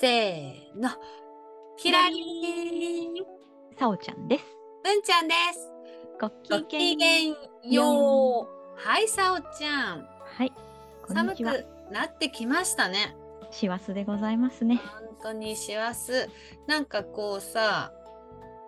[0.00, 0.88] せーの。
[1.76, 4.44] ひらりーさおちゃんです。
[4.82, 5.68] 文ちゃんです。
[6.18, 7.36] ごごきげん
[7.70, 8.46] よう。
[8.76, 10.06] はい、さおちゃん。
[10.24, 10.52] はい。
[11.06, 11.34] 寒。
[11.34, 11.42] く
[11.92, 13.14] なってきましたね。
[13.50, 14.76] 師走でございますね。
[14.76, 16.12] 本当に師走。
[16.66, 17.92] なんかこうさ、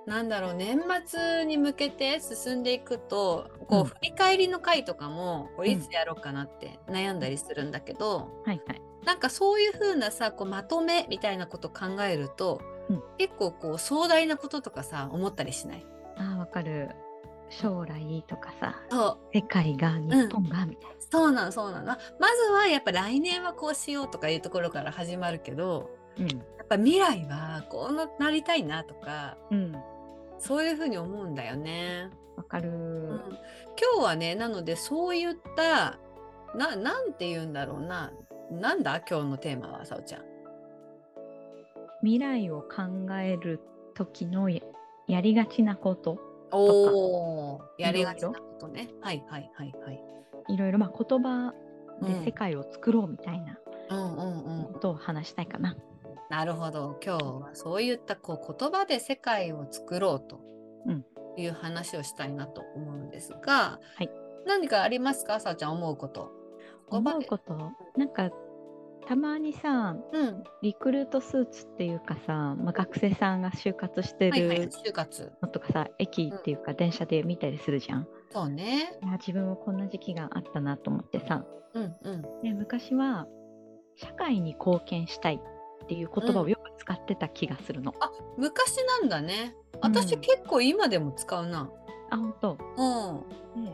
[0.06, 8.82] なんだろう、年末に向けて進んでいくと、こう、うん振り返りの回とかも、これいうんつやろうかなって悩んだりするんだけど、はいはい。
[9.06, 15.86] なんかそういう風なさこうまとめみたいなこと考えると、うん結構こう壮大なこととかさ思ったりしない？
[16.18, 16.90] ああ、わかる。
[17.48, 26.24] 将来とかさ、そう世界が、日本が、みたいそうなのそうなのままずはやっぱ来年はこうしようとかいうところから始まるけどな。
[26.26, 26.30] や
[26.64, 29.58] っぱ未来はこうなりたいなとかうん。
[29.58, 29.76] うん。
[30.40, 32.10] そういう風に思うんだよね。
[32.36, 33.38] わかる、うん
[33.78, 35.98] 今日はねなのでそういった
[36.54, 38.12] ななんて言うんだろうな
[38.50, 39.02] なんだ？
[39.08, 40.22] 今日のテーマはさおちゃん。
[42.02, 43.60] 未来を考える
[43.94, 44.60] 時のや
[45.08, 46.18] やりがちなこと。
[46.52, 48.88] おおやりがちなことね。
[49.00, 50.00] はいはいはいはい。
[50.48, 51.54] いろいろ、まあ、言葉
[52.00, 53.58] うんで世界を作ろうみたいな
[53.90, 55.76] うんうんうんことを話したいかな。
[56.30, 60.40] なるほど今日はそういったこう言葉で世界を作ろうと
[60.86, 61.04] うん
[61.36, 64.10] いう話をしたいなと思うんですが、はい
[64.46, 65.40] 何かありますか？
[65.40, 66.30] さあちゃん思うこと
[66.88, 67.72] 思うこと？
[67.96, 68.30] なんか、
[69.06, 70.44] たまにさ、うん。
[70.62, 75.32] リクルートスーツっていうかさ、まあ、学生さんが就活してはいはいる就活。
[75.40, 78.08] のとかさ、駅っていうか電車で見たりするじゃん。
[78.32, 78.98] そうね。
[79.02, 81.44] いや自分もこんな時期があったなと思ってさ、
[81.74, 82.22] うんうん。
[82.42, 83.26] で昔は
[83.94, 85.40] 社会に貢献したい
[85.84, 87.94] っていう言葉をよく使ってた気がするの。
[88.00, 89.54] あ昔なんだね。
[89.80, 90.20] 私うん。
[90.20, 91.70] 結構今でも使うな。
[92.10, 92.58] あ、本当。
[93.56, 93.62] うん。
[93.62, 93.70] で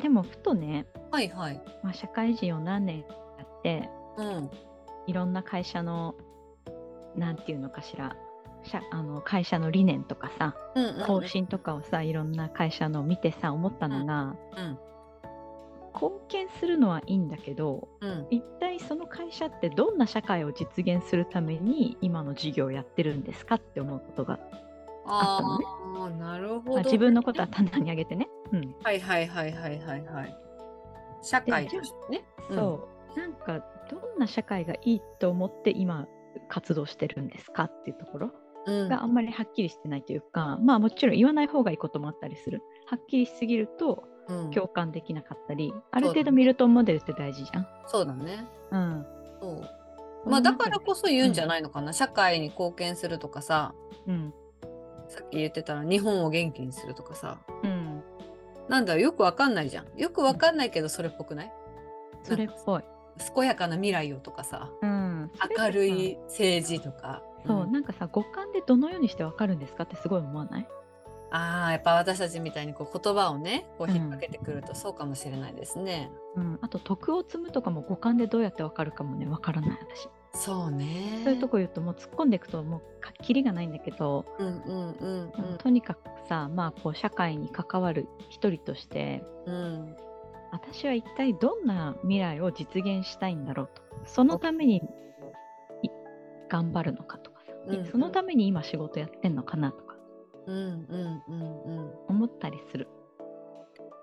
[0.00, 1.60] でもふとね、はいはい。
[1.82, 3.04] まあ、社会人を何年や
[3.44, 4.50] ってうん。
[5.06, 6.14] いろんな会社の
[7.16, 8.16] なんていうのかしら
[8.64, 14.78] 社あの会社の理念とかさうんうん方針とかをさいろんな会社のを見てさ思ったのが、うん
[15.94, 18.26] 貢献するのはいいんだけどうん。
[18.30, 24.38] 一体その会社ってどんな社会を実現するために今の事業をやってるんですかって思うことが、
[25.06, 25.64] あったのね。
[25.66, 30.36] ああなるほど、まあ、自分のことは単に挙げてね、うん、はいはいはいはいはいはい。
[31.22, 33.18] 社会としてねそう。
[33.18, 36.06] なんかどんな社会がいいと思って今
[36.48, 38.30] 活動してるんですかっていうところ
[38.66, 38.88] うん。
[38.88, 42.62] があんまりはっきりしてないというか、まあもちろん言わない方がいいこともあったりする。
[42.86, 44.50] はっきりしすぎるとうん。
[44.50, 46.24] 共感できなかったり、あるそうだね。
[46.24, 47.68] 程度ミルトンモデルって大事じゃん。
[47.86, 48.44] そうだね。
[48.72, 49.06] うん。
[49.40, 49.48] そ
[50.26, 50.28] う。
[50.28, 53.72] まあだからこそ言うんじゃないのかな、社会に貢献するとかさ。
[54.08, 54.34] うん。
[55.08, 57.38] さっき言ってたら日本を元気にするとかさ。
[57.62, 57.75] うん、
[58.68, 59.86] なんだろうよくわかんないじゃん。
[59.96, 61.52] よくわかんないけどそれっぽくない？
[62.22, 62.82] それっぽい。
[63.34, 67.22] 健やかな未来をとかさうん、明るい政治とか。
[67.46, 67.72] そう、ん。
[67.72, 70.68] なんかさ五感でどのようにしてわかるんですかってすごい思わない？
[71.30, 80.08] あーやっぱ私たちみたいにこう言葉をねこううん引っ掛けてくるとそうかもしれないですね、うん、あと徳を積むとかも五感でどうやってわかるかもねわからない私。
[80.36, 81.22] そうね。
[81.24, 89.54] そういうとこ言うともう突っ込んでいくともうかきりがないんだけど、うんうんうんとにかくさまあこう社会に関わる一人としてうん。
[89.54, 89.96] うん
[90.52, 93.82] 私は一体どんな未来を実現したいんだろうと。
[94.04, 94.76] そのために
[95.82, 95.90] い
[96.48, 97.86] 頑張るのかとかさ、うんうん。
[97.86, 99.96] そのために今仕事やってんのかなとか。
[100.46, 101.90] うんうんうんうん。
[102.08, 102.88] 思ったりする。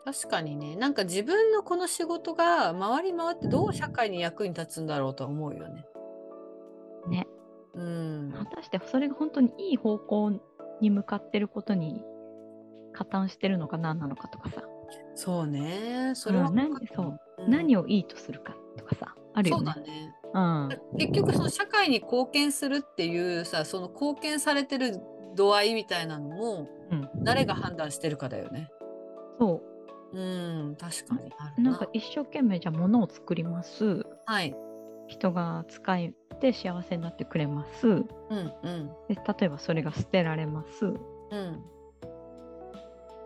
[0.06, 0.76] 確かにね。
[0.76, 5.86] なんか自分のこの仕事が回り回ってどう社会に役に立つんだろうとは思うよね。
[7.08, 7.28] ね。
[7.74, 8.34] うん。
[8.38, 10.32] 果たしてそれが本当にいい方向
[10.82, 12.04] に向かってることに
[12.94, 14.64] 加担してるのか何なのかとかさ、
[15.16, 16.14] そうね。
[16.16, 17.20] それはうんなんでそう。
[17.40, 17.52] うん。
[17.52, 19.82] 何をいいとするかとかさあるよそうねだ。
[19.82, 20.14] ね。
[20.34, 20.70] うん。
[20.98, 25.02] 結局その社会に貢献するっていうさその貢献されてる
[25.36, 28.70] 度合いみたいなのもうん、誰が判断してるかだよね。
[29.40, 29.62] そ
[30.14, 30.18] う。
[30.18, 31.72] うん確かにあるな。
[31.72, 34.06] なんか一生懸命じゃあ物を作ります。
[34.26, 34.56] はい。
[35.08, 36.10] 人が使っ
[36.40, 38.06] て幸せになってくれますうん
[38.64, 41.64] うんで例えばそれが捨てられますうん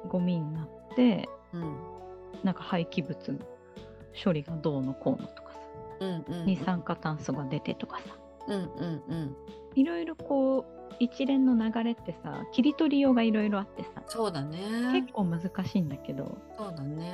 [0.10, 1.78] ゴミになってうん
[2.44, 3.40] なんか廃棄物
[4.24, 5.60] 処理がどうのこうのとかさ
[6.02, 8.06] うんうん二酸化炭素が出てとかさ
[8.48, 9.36] うんうんうん。
[9.76, 14.58] いろいろこう一連の流れってさ切り取りようがいろいろあってさそうだね。
[14.94, 17.12] 結構難しいんだけどそうだね。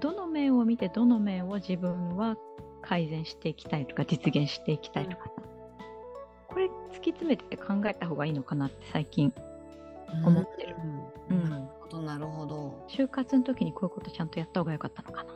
[0.00, 2.36] どの面を見てどの面を自分は
[2.80, 5.32] 改善していきたいとか実現していきたいとかさ、
[6.48, 9.32] これ突き詰めて考えた方がいいのかなって最近
[10.24, 10.76] 思ってる
[11.30, 11.42] うん。
[11.42, 12.86] うんなるほどなるほど。
[12.88, 15.30] 就活の時にこういうことちゃんとやった方がよかったのかな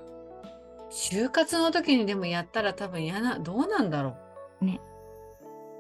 [0.91, 4.17] 就活の時にでもやったら多分嫌などうなんだろ
[4.61, 4.65] う。
[4.65, 4.81] ね。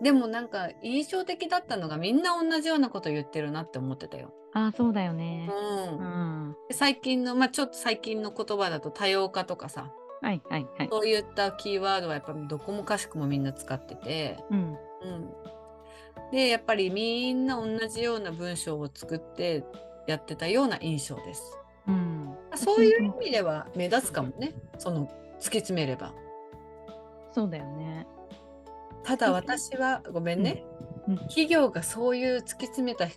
[0.02, 4.32] でもなんか印象的だったのがみんな同じようなこと言ってるなって思ってたよ。
[4.52, 6.02] ああそうだよねうんう
[6.50, 9.92] ん最近のまあちょっと最近の言葉だと多様化とかさ
[10.24, 10.88] はいはいはい。
[10.90, 14.78] そういったキーワードはやっぱどこもかしくもみんな使ってて、うん。
[15.02, 15.30] うん、
[16.32, 19.64] でやっぱりみんな同じような文章を作って
[20.06, 21.58] やってたような印象です。
[21.86, 22.34] うん。
[22.56, 24.54] そういう意味では目立つかもね。
[24.78, 26.14] その突き詰めれば。
[27.32, 28.06] そうだよね。
[29.02, 30.64] ただ私はごめんね、
[31.06, 31.12] うん。
[31.12, 31.18] うん。
[31.24, 33.08] 企業がそういう突き詰めた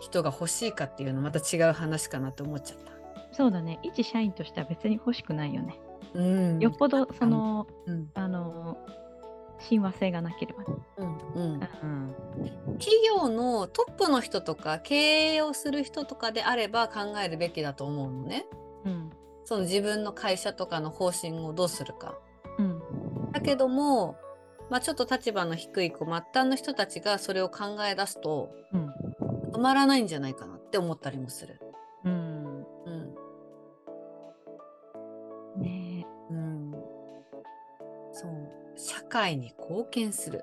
[0.00, 2.92] 人が欲しいかっていうのまた違う話かなって思っちゃった。
[3.34, 3.78] そうだね。
[3.82, 5.80] 一社員としては別に欲しくないよね、
[6.14, 6.58] うん。
[6.58, 8.10] よっぽどそのうん。
[8.14, 8.78] あの
[9.58, 10.64] 親和性がなければ。
[10.64, 10.66] ね、
[10.98, 11.52] うんうん。
[11.54, 18.46] うん、企業のトップの人とか経営をする人とかであれば考えるべきだと思うのね。
[18.84, 19.10] うん。
[19.44, 22.18] その自分の会社とかの方針をどうするか。
[22.58, 22.82] うん。
[23.32, 24.16] だけども、
[24.70, 28.90] まあ、ちょっと立場の低いこう末端の人たちがそれを考え出すとうん。
[29.52, 31.60] 止まらないんじゃないかなって思ったりもする。
[39.12, 40.42] 会に貢献する。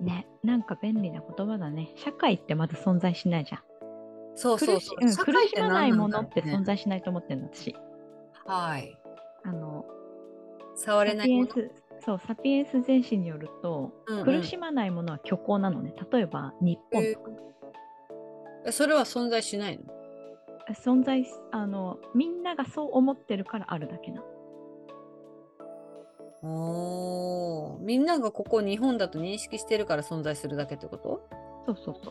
[0.00, 1.90] えねなんか便利な言葉だね。
[1.96, 3.60] 社会ってまず存在しないじゃん。
[4.34, 4.96] そうそうそう。
[4.96, 7.76] 苦しうん社苦しまないものって存在しないと思ってるの私。
[8.46, 8.98] はい。
[9.44, 9.84] あの
[10.76, 11.46] 触れサないもの？
[11.46, 14.24] ピエンスそうサピエンス全史によると、うんうん。
[14.24, 15.94] 苦しまないものは虚構なのね。
[16.10, 17.30] 例えば日本とか、
[18.66, 19.84] えそれは存在しないの？
[20.74, 24.22] 存在しあのみんながそう思ってるからあるだけな
[26.46, 27.84] おー。
[27.84, 31.28] みんながここ日本だと認識してるから存在するだけってこと？
[31.66, 32.10] そうそうそ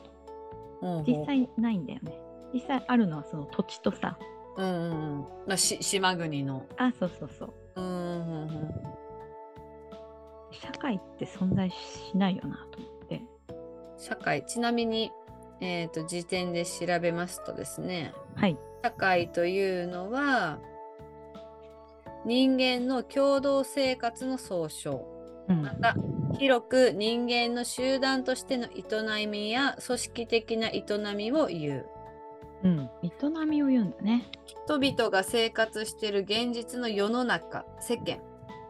[0.81, 0.87] う。
[0.97, 2.19] うん実際ないんだよね。
[2.53, 4.17] 実際あるのはその土地とさ。
[4.57, 5.19] うんうんうん。
[5.47, 6.65] まあし島国の。
[6.77, 7.53] あそうそうそう。
[7.75, 8.71] うんうんうん
[10.51, 11.75] 社会って存在し
[12.15, 13.21] ないよなと思って。
[13.97, 14.45] 社会。
[14.45, 15.11] ちなみに、
[15.59, 18.13] えー、と時点で調べますとですね。
[18.35, 18.57] はい。
[18.83, 20.59] 社会というのは
[22.25, 25.07] 人間の共同生活の総称。
[25.47, 25.61] うん。
[25.61, 25.95] また
[26.39, 30.83] 広く人間の集団としての営みや組織的な営
[31.15, 31.85] みを言う。
[32.63, 32.89] うん。
[33.03, 34.29] 営みを言うんだね。
[34.45, 38.19] 人々が生活している現実の世の中世間、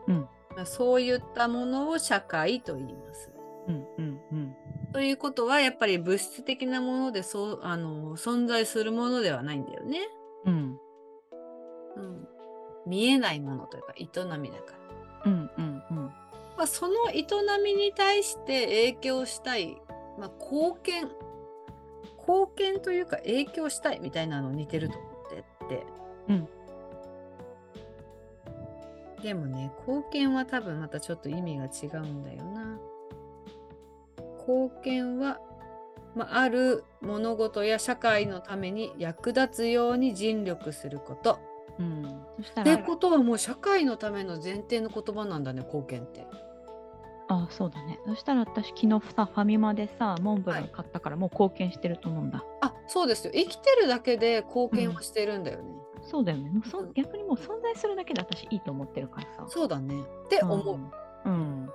[0.08, 0.22] うん。
[0.56, 3.32] まあそういったものを社会と言います。
[3.68, 4.56] うんうんうん。
[4.94, 10.08] ということはやっぱり物質的なものでそうあの存在するものではないんだよね。
[10.46, 10.80] うん。
[11.96, 12.28] うん、
[12.86, 14.74] 見えないものというか営みだか
[15.26, 15.32] ら。
[15.32, 16.14] うんうんうん
[16.58, 17.26] まあ、その営
[17.64, 19.82] みに対して影響したい、
[20.18, 21.10] まあ、貢献
[22.20, 25.86] 貢献というか影響したいみたいなの似てると思ってって。
[26.30, 26.48] うん
[29.22, 32.78] でもね貢献は多分またちょっと意味が違うんだよな。
[34.38, 35.40] 貢献は、
[36.16, 41.40] まあ、ある物事や社会のために役立つように尽力すること。
[41.80, 42.26] うん。
[42.38, 46.26] そしたってらことはもう社会のための前提の言葉なんだね貢献って。
[47.28, 48.00] あそうだね。
[48.06, 53.34] そしたら私昨日さファミマでさモンブラン買ったからもう貢献してると思うんだ、あそうですよ。
[53.34, 55.76] 生きてるだけで貢献はしてるんだよね。
[56.04, 56.50] そうだよね。
[56.52, 56.94] もうそうん。
[56.94, 59.46] 逆にもう存在するだけで私いいと思ってるからさ。
[59.48, 59.96] そうだね。
[60.26, 60.80] って思う、
[61.26, 61.70] うん。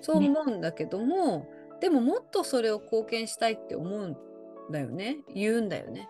[0.00, 1.48] そう思うんだけども、
[1.80, 4.16] でももっとそれを貢献したいって思うん
[4.70, 5.18] だよね。
[5.34, 6.08] 言うんだよね。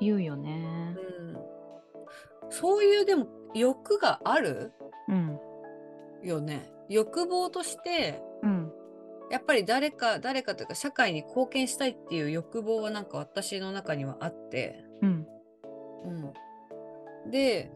[0.00, 0.96] 言うよね。
[1.20, 1.36] うん、
[2.50, 4.72] そういうでも欲がある？
[5.08, 5.38] うん。
[6.22, 6.72] よね。
[6.88, 8.72] 欲望としてうん。
[9.30, 14.84] やっぱり誰か誰かというか社会に貢献したいっていう欲望はなんか私の中にはあって。
[15.02, 15.26] うん。
[16.04, 17.72] うん、で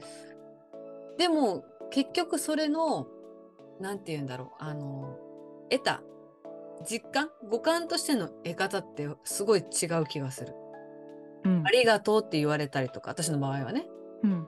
[1.19, 3.07] でも結局それの
[3.81, 5.19] 何て言うんだろうあの
[5.71, 6.03] 得た
[6.89, 10.55] 実感五感としての得方ってすごい違う気がする。
[11.45, 11.63] うん。
[11.67, 13.87] ありがとうって言われたりとか私の場合はね。
[14.23, 14.47] うん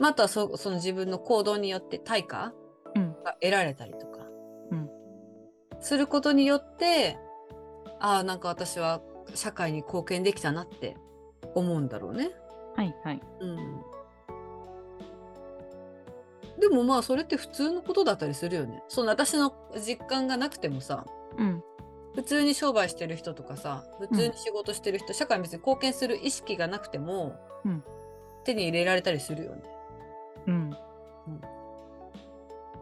[0.00, 2.52] まああとはそその自分の行動によって対価
[2.96, 4.26] うんが得られたりとか、
[4.72, 4.90] うん
[5.82, 7.16] することによって
[8.00, 9.00] ああなんか私は
[9.34, 10.96] 社会に貢献できたなって
[11.54, 12.32] 思うんだろうね。
[12.76, 13.56] はいはいうん、
[16.60, 18.82] でもまあそれって普通のことだったりするよね。
[18.88, 21.06] その私の実感がなくてもさ
[21.38, 21.62] うん。
[22.14, 27.84] 普通に商売してる人とかさ普通に仕事してる人、社会に別に貢献する意識がなくても、うん
[28.44, 29.62] 手に入れられたりするよね。
[30.50, 30.76] うん。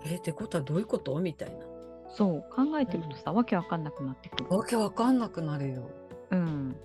[0.04, 1.18] えってことはどういうこと？
[1.20, 1.66] みたいな。
[2.10, 2.44] そう。
[2.54, 4.48] 考えてるとさ、わけわかんなくなってくる。
[4.48, 5.90] わけわかんなくなるよ。
[6.30, 6.76] うん。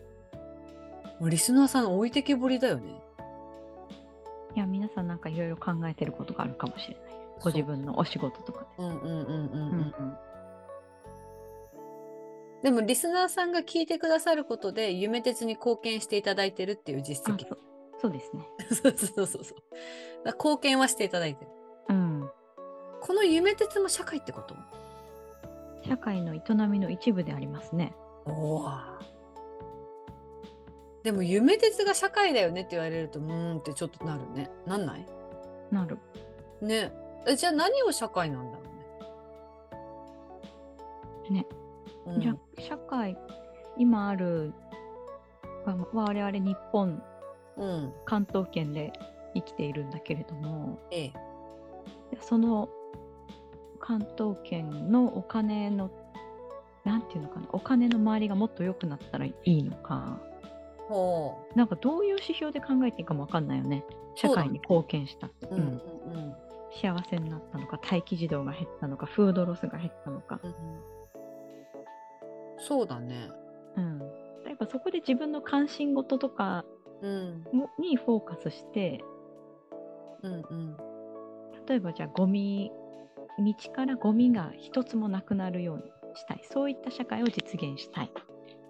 [1.22, 3.02] リスナーさんの置いてけぼりだよね。
[4.56, 7.14] いや、皆さんなんかいろいろ考えてることがあるかもしれない。
[7.42, 8.84] ご自分のお仕事とかで。
[8.84, 10.18] うんうんうんうん、うんうんうん。
[12.64, 17.56] でもリスナーさんが聞いてくださることで夢鉄に貢献していただいてるっていう実績あそ。
[17.56, 17.60] う
[18.04, 18.48] そうですね。
[18.72, 19.58] そうそうそうそう。
[20.32, 21.52] 貢献はしていただいてる。
[21.90, 22.30] うん。
[23.02, 24.56] この夢鉄も社会ってこと？
[25.86, 27.94] 社会の営みの一部でありますね。
[28.26, 29.00] おわ。
[31.04, 34.50] でも夢鉄が社会だよねって言われるとうーんってちょっとなるね。
[34.66, 35.06] なんない？
[35.70, 35.98] なる。
[36.62, 36.94] ね
[37.28, 38.64] えじゃあ何を社会なんだろ
[41.30, 41.42] うね？
[41.42, 41.48] ね。
[42.06, 43.18] うん、じゃあ社会、
[43.78, 44.54] 今ある、
[45.66, 47.04] わ我々日本、
[47.58, 47.94] うん。
[48.06, 48.94] 関東圏で
[49.36, 51.14] 生きているんだけれども、ええ。
[52.22, 52.70] その
[53.80, 55.92] 関東圏のお金の、
[56.84, 60.20] なんていうのかな、お金の周りがもっと良くなったらいいのか、
[60.88, 63.84] ほなんかどういう指標で考えていいかもわかんないよね。
[64.16, 65.28] 社会に貢献した。
[65.28, 65.32] う。
[65.52, 66.36] うんうんうん。
[66.82, 70.40] 幸せになったのか、待機児童が減ったのか、フードロスが減ったのか。
[70.44, 70.54] うん
[72.58, 73.30] そうだね。
[73.76, 74.00] うん。
[74.48, 76.64] やっぱそこで自分の関心事とか
[77.78, 79.04] にフォーカスして、
[80.24, 80.78] うんうん。
[81.68, 82.72] 例えばじゃあゴミ、
[83.40, 85.84] 道からゴミが一つもなくなるように
[86.16, 86.42] したい。
[86.44, 88.12] そういった社会を実現したい。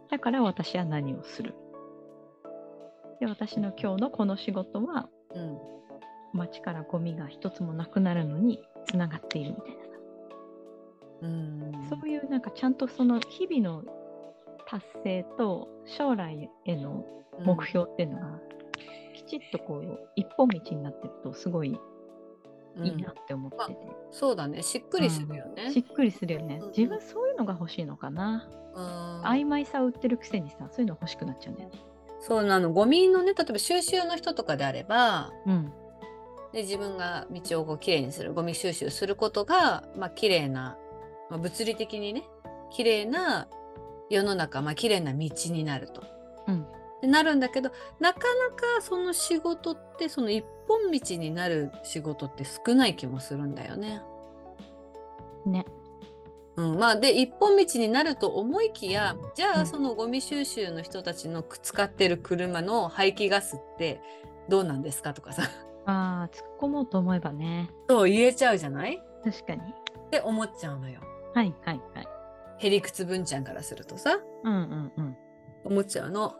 [0.09, 1.55] だから私は何をする。
[3.19, 5.57] で、私の今日のこの仕事は、うん。
[6.33, 9.89] 街からゴミが一つもなくなるのにつながっているみたいなさ。
[11.21, 11.71] うん。
[11.89, 13.83] そういうなんかちゃんとその日々の
[14.65, 17.05] 達成と将来への
[17.45, 18.39] 目標っていうのが、
[19.25, 21.79] きちっとこう一本道になってるとすごい
[22.77, 22.85] うん。
[22.85, 23.77] いいなって思ってて、
[24.11, 24.63] そうだね。
[24.63, 25.71] しっくりするよね。
[25.71, 26.59] しっくりするよね。
[26.61, 26.67] うん。
[26.69, 29.21] 自分そういうのが欲しいのかな、うん。
[29.21, 31.79] 曖昧さを売ってるくせにさそういうの欲しくなっちゃうんだよね。
[32.19, 32.71] そうなの。
[32.71, 35.71] ゴミのね、例えば収集の人とかであれば、うん。
[36.51, 40.77] で自分が道をこうきれいにする、ゴミ収集することが、まあ綺麗な、
[41.29, 42.23] まあ、物理的にね、
[42.71, 43.47] 綺麗な
[44.09, 46.03] 世の中、まあ綺麗な道になると。
[47.03, 47.69] うんってなるんだけど、
[47.99, 54.01] なかなかその仕事って、その一本道になる仕事って少ない気もするんだよね。
[55.45, 55.65] ね。
[56.55, 59.59] うん、まあで一本道になると思いきやじゃうん。
[59.61, 64.01] あそのゴミ収集の人たちの使ってる車の排気ガスって
[64.49, 65.43] どうなんですかとかさ。
[65.85, 67.69] あー突っ込もうと思えばね。
[67.89, 69.03] そう言えちゃうじゃない？
[69.25, 69.61] 確かに。
[69.61, 71.01] って思っちゃうのよ。
[71.33, 72.07] はいはいはい。
[72.59, 74.19] へりくつ文ちゃんからするとさ。
[74.43, 75.17] うんうんうん。
[75.65, 76.35] 思っちゃうの。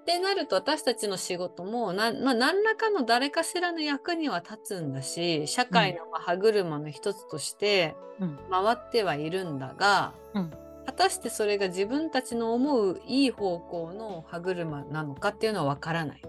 [0.00, 8.38] ってなると私たちの仕事もな、まあ、何らかの誰かしらの役には立つんだし社会のまあ歯車の一つとしてうん。
[8.50, 10.50] 回ってはいるんだが、うん。
[10.84, 16.22] 果たしてそれが自分たちの思ういい方向の歯車なのかっていうのは分からない。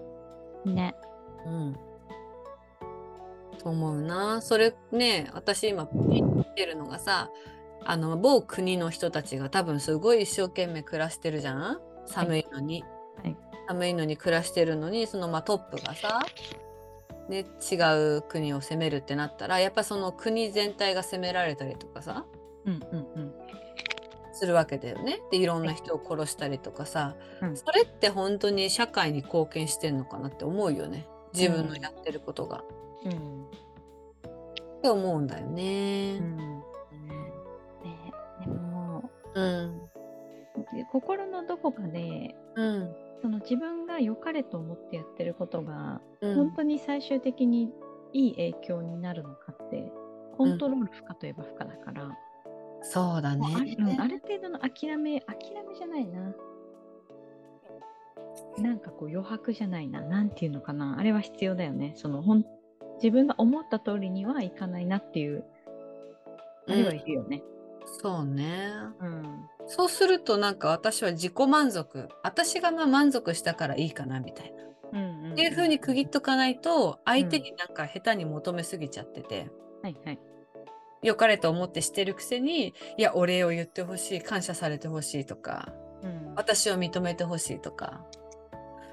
[0.64, 0.94] ね。
[1.46, 1.76] うん。
[3.58, 4.40] と思うな。
[4.40, 7.30] それね私今見てるのがさ
[7.84, 11.80] あの某国の人たちが多分すごい一生懸命暮らしてるじゃん？
[12.06, 12.84] 寒いのに、
[13.22, 13.36] はい
[13.68, 16.20] 寒いのに暮らしてるのにそのまあトップがさ、
[17.28, 17.76] ね、違
[18.18, 22.26] う国を攻めるってなったらやっぱその国全体が攻められたりとかさ
[22.64, 23.32] うんうんうん
[24.34, 25.20] するわけだよね。
[25.30, 32.64] でいろんな人を殺したりとかさ、うんそれって本当に社会に貢献してんのかなって思うよね自分のやってることが。
[33.04, 36.16] うんって思うんだよね。
[36.18, 36.62] うんね
[38.40, 39.78] でもうん。
[40.74, 42.94] で心のどこかでうん。
[43.22, 46.34] その自分が良かれと思ってやってることが、うん。
[46.34, 47.70] 本当に最終的に
[48.12, 49.90] いい影響になるのかって
[50.36, 52.10] コントロール不可といえば不可だから、
[52.82, 53.76] そうだもうあね。
[53.78, 56.34] うんある程度の諦め諦めじゃないな。
[58.58, 60.02] なんかこう余白じゃないな。
[60.02, 60.98] なんていうのかな。
[60.98, 61.92] あれは必要だよね。
[61.96, 62.44] そのほん
[63.02, 65.44] 自分が思った通りにはいかないなっていう
[66.68, 67.42] あれはいるよね
[67.86, 68.72] そうね。
[69.00, 74.62] うんそうするとなんか私は自己満足私がまあ満足したからいいかなみたいな。
[74.92, 79.50] うんうんっていう風に区切っとかないと相手になんか下手に求めすぎちゃってて。
[79.82, 80.18] はいはい
[81.02, 85.72] 良かれと思ってしてるくせにいやお礼を言ってほしい感謝されてほしいとか
[86.02, 88.04] うん私を認めてほしいとか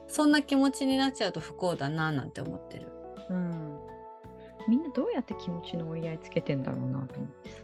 [0.08, 2.91] そんな気持ちになっちゃうと不幸だななんて思ってる。
[3.29, 3.79] うん
[4.67, 7.58] みんなどうやって気持ちの折り合いつけてんだろうなと思ってさ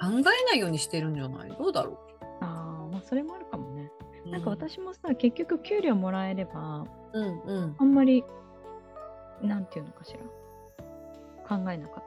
[0.00, 1.48] 考えないようにしてるんじゃない？
[1.50, 1.98] どうだろ
[2.40, 3.90] あーまあそれもあるかもね、
[4.26, 7.76] うなんか私もさ結局給料もらえればうんうん。
[7.78, 8.24] あんまり
[9.42, 10.20] なんていうのかしら。
[11.48, 12.04] 考えなかっ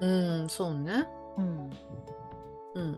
[0.00, 0.06] た。
[0.06, 1.06] うんそうね。
[1.38, 1.70] うん。
[2.74, 2.92] うん。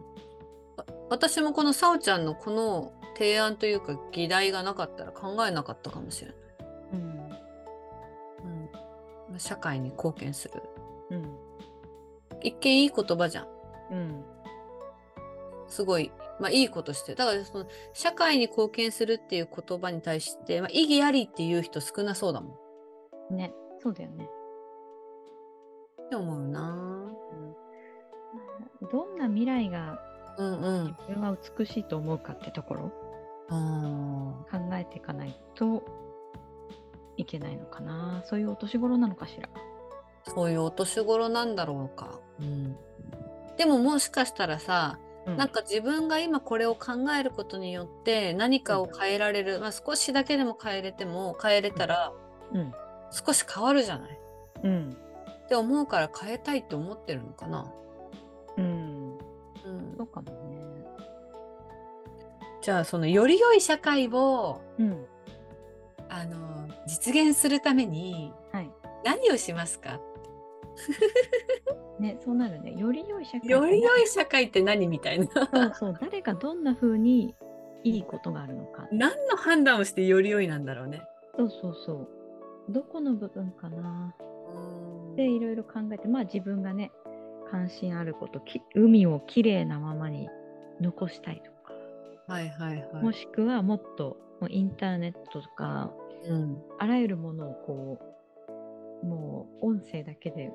[0.76, 6.36] わ私もこのさおちゃんのこの提案というか議題がなかったら考えなかったかもしれない、
[6.94, 7.00] うん。
[9.32, 10.62] うん、社会に貢献する。
[11.10, 11.36] うん。
[12.42, 13.46] 一見いい言葉じゃん
[13.90, 14.24] うん。
[15.68, 22.56] すごい、まあ、いいことしてだからその社会に貢献するっていう言葉に対して、まあ、意義ありっていう人少なそうだも
[23.32, 23.36] ん。
[23.36, 23.52] ね
[23.82, 24.28] そうだよね、
[26.06, 27.12] って思うな。
[28.80, 29.98] うん、どんな未来が
[30.38, 30.96] うんうん。
[31.08, 32.92] 自分は美しいと思うかってところ？
[33.48, 35.82] あ考えていかないと
[37.16, 38.22] いけないのかな？
[38.26, 39.48] そういうお年頃なのかしら？
[39.48, 42.76] ーそういうお年頃なんだろうか、うん、
[43.56, 52.12] でももしかしたらさなんか自分が今これを考えることによって何かを変えられる、まあ、少しだけでも変えれても変えれたら
[52.52, 52.72] うん。
[53.10, 54.18] 少し変わるじゃない？
[54.64, 54.96] うん。
[55.44, 57.72] って思うから変えたいって思ってるのかな？
[58.56, 59.16] うん。
[59.64, 59.94] うん。
[59.96, 60.36] そうかもね。
[62.62, 65.06] じゃあそのより良い社会をうん。
[66.08, 68.70] あの実現するためにはい。
[69.04, 70.00] 何をしますか？
[71.98, 72.74] ねそうなるね。
[72.74, 75.26] より良い社会より良い社会って何みたいな。
[75.26, 75.98] そうそう。
[76.00, 77.34] 誰がどんな風に
[77.84, 78.88] いいことがあるのか。
[78.92, 81.02] 何の判断をしてより良いなんだろうね。
[81.36, 82.08] そうそうそう。
[82.72, 84.14] どこの部分かな。
[84.52, 85.16] うん。
[85.16, 86.92] でいろいろ考えてまあ自分がね
[87.50, 90.28] 関心あることき海をきれいなままに
[90.80, 91.72] 残したいとか、
[92.26, 93.02] はいはいはい。
[93.02, 95.92] もしくはもっともうインターネットとか
[96.24, 96.62] うん。
[96.78, 97.98] あらゆるものをこ
[99.02, 100.50] うもう音声だけで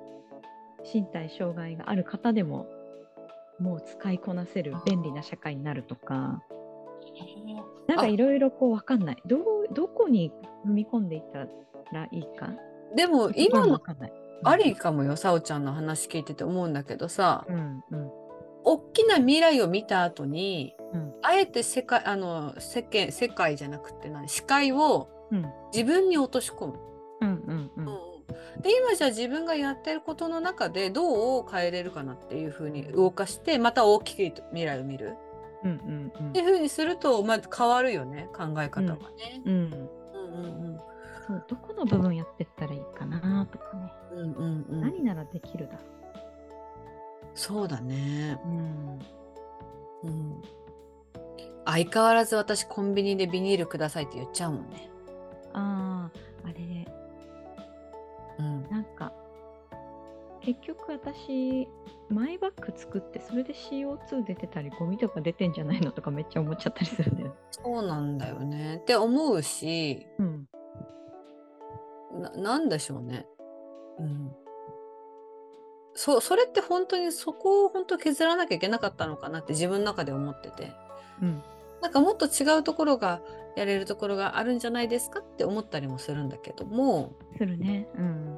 [0.83, 2.67] 身体障害がある方でも
[3.59, 6.41] もう使いこなせる便利な社会になるとか。
[7.87, 9.17] なんかいろいろこう分かんない。
[9.25, 9.41] どう
[9.73, 10.31] どこに
[10.65, 11.39] 踏み込んでいった
[11.93, 12.49] らいいか。
[12.95, 13.79] でも今の
[14.43, 18.11] ありかもよ、さおちゃんの話聞いてて思うんだけどさ、うんうん。
[18.63, 21.13] 大きな未来を見た後に、うん。
[21.21, 24.27] あえて世界あの世間世界じゃなくて何？
[24.29, 25.45] 視界をうん。
[25.73, 26.73] 自分に落とし込む。
[26.73, 26.90] うん
[28.61, 35.15] で今じゃあ自分がやってることの中でどう変えれるかなっていうふうに動かしてまた大きい未来を見る。
[35.63, 36.29] うんうんうん。
[36.29, 39.41] っていうふうにするとまず変わるよね考え方がね。
[39.45, 39.53] うん。
[39.53, 39.63] うん。
[39.63, 40.79] うん
[41.27, 44.65] そうどこの部分やってったらいいかなとかね、うんうんうん。
[44.69, 45.79] うん何ならできるだろ
[47.33, 48.39] そうだね。
[48.43, 48.99] う、うん、
[50.03, 50.41] うん。
[51.65, 54.89] 相変わらず私コンビニでビニールくださいって言っちゃうもんね。
[55.53, 56.09] あ
[56.43, 56.85] ああれうん、
[58.69, 59.13] なんか
[60.41, 61.67] 結局私
[62.09, 67.33] マイバッグ作ってそれで CO2 出てたりゴミとか出てんじゃないのとかめっちゃ思っちゃったりするんだよね。
[67.51, 68.77] そうなんだよね。
[68.77, 70.47] って思うしうん、
[72.19, 73.27] ななんでしょうね。
[73.99, 74.31] うん、
[75.93, 80.73] そそれって本当にそこを本当削らなきゃいけなかったのかなって自分の中で思ってて。
[81.21, 81.43] うん、
[81.81, 83.21] なんかもっと違うところが
[83.55, 87.87] やれるところがあるんじゃないですかって思ったりもするんだけどもするね。
[87.95, 88.37] うん、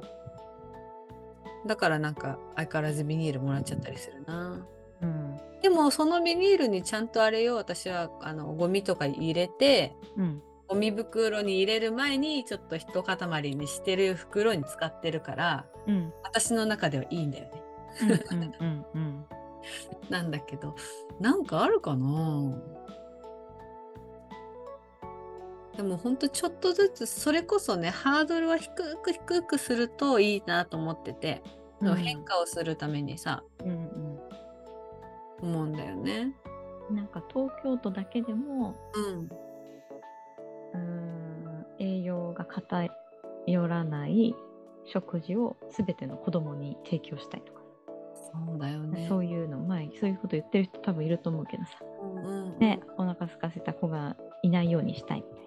[1.66, 4.66] だからなんか相変わらずビニールもらっちゃったりするな。
[5.02, 17.62] うん、でもそのビニールにちゃんとあれよ私はあのゴミとか入れてうん、ゴミ袋に入れる前にちょっと一塊にしてる袋に使ってるからうん、私の中ではいいんだよね。
[20.10, 20.74] なんだけど
[21.20, 22.58] なんかあるかな？
[25.76, 31.42] でもほんとちょっとずつそれこそねハードルは低く低くするといいなと思ってて、
[31.80, 34.18] その変化をするためにさうん、
[35.42, 36.34] 思うんだよね。
[36.90, 39.28] うん、なんか東京都だけでもうん。
[40.74, 42.88] うーん栄養が偏
[43.66, 44.34] らない
[44.84, 47.62] 食事をすべての子供に提供したいとか、
[48.32, 49.06] そうだよね。
[49.08, 51.70] そういうの前そういうこと言ってる人多分いると思うけどさ、
[52.02, 52.58] うんうんうん。
[52.58, 55.43] ね、お腹空かせた子がいないようにしたいみたいな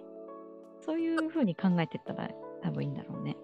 [0.88, 2.30] そういうふうに考えてったら
[2.62, 3.36] 多分いいんだろうね。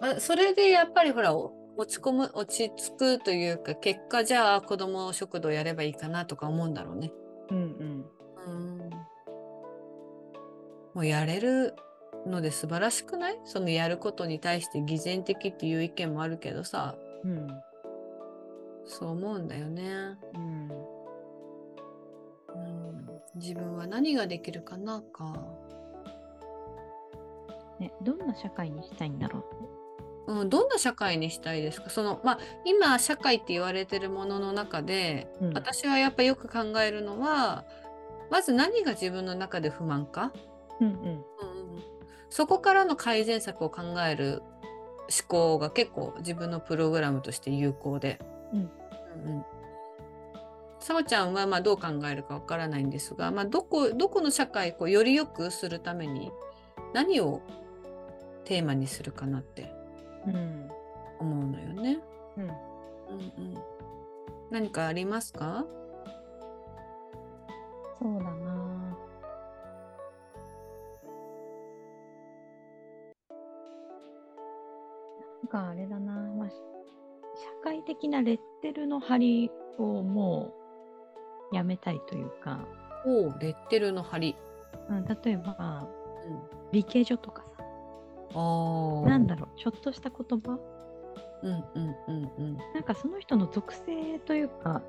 [0.00, 7.12] まあ、それでやっぱりほらお落ち込む落ち着くというか結果じゃあ子ども食堂やればいいかなとか思うんだろうね。
[7.50, 8.04] うんうん
[8.46, 8.90] うん
[10.92, 11.76] もうやれる
[12.26, 13.38] ので素晴らしくない？
[13.44, 17.46] そのやることに対して偽善的っていう意見もあるけどさうん
[18.86, 20.18] そう思うんだよね。
[20.34, 20.70] うん
[22.54, 25.36] うん、自分は何ができるかなか。
[27.80, 29.44] ね、どんな社会にしたいんだろ
[30.26, 30.44] う？
[30.44, 31.90] ん、どんな社会にしたいですか？
[31.90, 35.52] その、まあ、今社会って言われてるものの中で、うん。
[35.52, 37.64] 私はやっぱよく考えるのは
[38.30, 40.32] まず何が自分の中で不満か、
[40.80, 40.94] うんうん。
[40.94, 41.22] うんうん。
[42.30, 44.42] そこからの改善策を考える
[45.08, 48.18] 思考が結構自分のプログラムとして有効で。
[48.52, 48.58] うん。
[48.58, 48.66] うん
[49.36, 49.44] うん。
[50.80, 56.30] さおちゃんはまあどう考えるかわからないんですが、まあ、どこどこの社会をより良くするために
[56.94, 57.42] 何を
[58.46, 59.70] テーマにするかなって
[60.26, 60.70] うん
[61.18, 61.98] 思うのよね。
[62.36, 62.44] うん。
[62.44, 62.50] うん。
[62.50, 63.54] うん、
[64.50, 65.64] 何かありますか？
[67.98, 68.36] そうだな。
[75.42, 76.54] なんかあれだな、まあ、社
[77.64, 80.52] 会的なレッテルの貼りをも
[81.52, 82.66] うやめたいというか、
[83.04, 84.36] おレッテルの貼り。
[84.88, 85.88] うん、例えば
[86.28, 86.38] うん、
[86.72, 87.55] 理系女とかさ。
[89.06, 90.58] なんだろうちょっとした言葉？
[91.42, 92.56] うんうんうんうん。
[92.74, 94.82] なんかその人の属性というか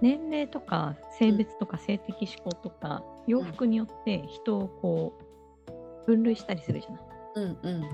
[0.00, 5.18] 年齢とか性別とか性的指向とか、洋服によって人をこ
[6.04, 7.02] う分類したりするじゃない、
[7.36, 7.84] うんうん。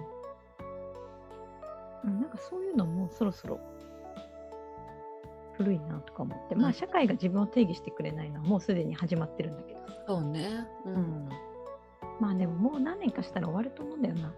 [2.04, 3.60] うん、なんかそういうのもそろそろ
[5.54, 6.62] 古いなとか思って、うん。
[6.62, 10.48] まあ社会が自分を定義してくれないのはもうすでに始まってるんだけどさ、そうね。
[10.84, 10.90] う。
[10.90, 11.28] うんん、
[12.22, 14.32] まあでももう何年かしたら終わると思うんだよな。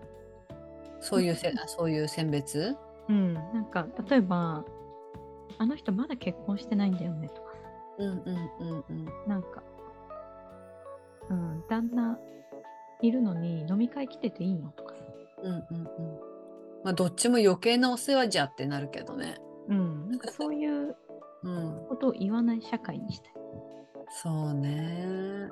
[1.01, 2.75] そういうせあそういう選別？
[3.11, 4.64] うん、なんか例えば
[5.59, 7.59] あの人まだ結婚してないんだよねとかさ
[7.99, 9.09] うんうんうんうん。
[9.27, 9.62] なんか、
[11.29, 12.18] うん、旦那
[13.03, 15.05] いるのに飲み会来てていいのとかさ、
[15.42, 15.87] うんうんうん。
[16.85, 19.37] まあどっちも余計なお世話じゃってなるけどね。
[19.68, 20.97] うん、なんかそういう
[21.44, 21.87] うん。
[21.90, 23.33] ことを言わない社会にしたい。
[24.09, 25.51] そうね。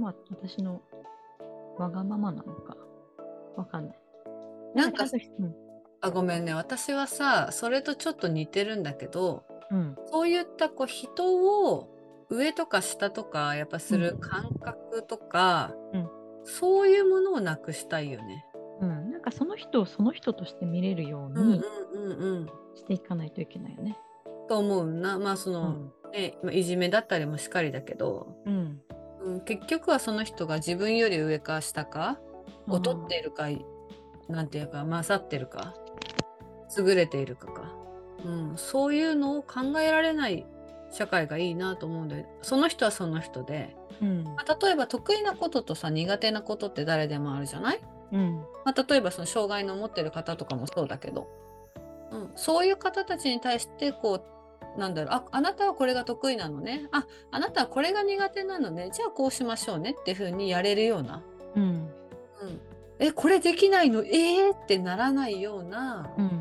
[0.00, 0.80] まあ私の
[1.78, 2.76] わがままなのか。
[3.56, 3.98] わかんない。
[4.74, 5.54] なんかうん
[6.00, 6.54] あごめんね。
[6.54, 9.96] 私はさそれとちょっと似てるんだけどうん。
[10.06, 11.94] そういったこう人を
[12.30, 14.20] 上とか下とかやっぱするうん。
[14.20, 16.08] 感覚とか、うん。
[16.44, 18.46] そういうものをなくしたいよね。
[18.80, 21.60] うん、なんかその人をその人として見れるよううんに
[22.74, 23.98] していかないといけないよね。
[24.48, 25.18] と思うな。
[25.18, 26.12] まあその、うん。
[26.12, 28.80] ねまあいじめだったりもしかりだけど、うん、
[29.22, 32.18] うん、結局はその人が自分より上か下か
[32.68, 33.48] 劣っているか
[34.28, 35.74] なんていうか勝ってるか
[36.76, 37.72] 優れているかか、
[38.24, 40.46] うん、そういうのを考えられない
[40.92, 44.24] 社会がいいなと思うんでその人はその人で、うん。
[44.24, 47.80] まあ、例えば得意なこととさ苦手なことって誰でもあるじゃない、
[48.12, 48.36] うん。
[48.64, 51.28] まあ、例えばその障害の持ってる方とかもそうだけど、
[52.10, 54.24] うん、そういう方たちに対してこう
[54.80, 55.10] なんだろう。
[55.12, 56.88] ああなたはこれが得意なのね。
[56.90, 58.90] ああなたはこれが苦手なのね。
[58.92, 61.22] じゃあこうしましょうねっていうふうにやれるような、
[61.54, 61.62] うん。
[61.62, 61.90] うん、
[62.98, 64.02] えこれできないの？
[64.02, 66.38] えーってならないようなうん。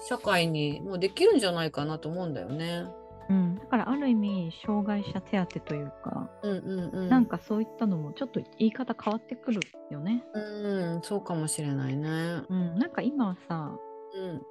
[0.00, 2.86] 社会にもうできるんじゃないかなと思うんだよね。
[3.28, 7.08] うん、だからある意味障害者手当というか、うんうんうん。
[7.10, 10.24] なんかそういったのもちょっと言い方変わってくるよね。
[10.32, 10.40] う
[10.98, 12.08] んそうかもしれないね。
[12.48, 13.72] うん、なんか今はさ
[14.14, 14.42] うん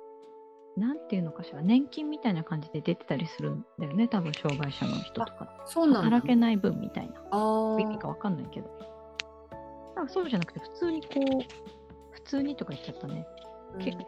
[0.78, 5.64] なんていうのかしら年金みたいな感じで出てたりするんだよね多分障害者の人とか。
[5.66, 6.02] そうなんだ。
[6.04, 7.14] 働けない分みたいな。
[7.80, 8.70] 意味かわかんないけど。
[9.96, 11.44] なんかそうじゃなくて普通にこう
[12.12, 13.26] 普通にとか言っちゃったね、
[13.80, 14.06] 結構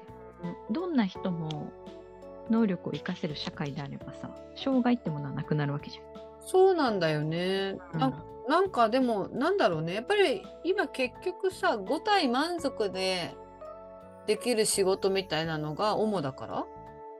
[0.70, 1.72] どんな人も
[2.52, 6.00] 能力を活かせる社会であればさ障害ってものはなくなるわけじ
[6.46, 7.78] そうなんだよね。
[7.94, 8.00] ゃん。
[8.00, 9.96] ななんかでもなんだろうね。
[9.96, 13.36] やっぱり今結局さ5体満足で
[14.30, 16.66] できる仕事みたいなのが主だから？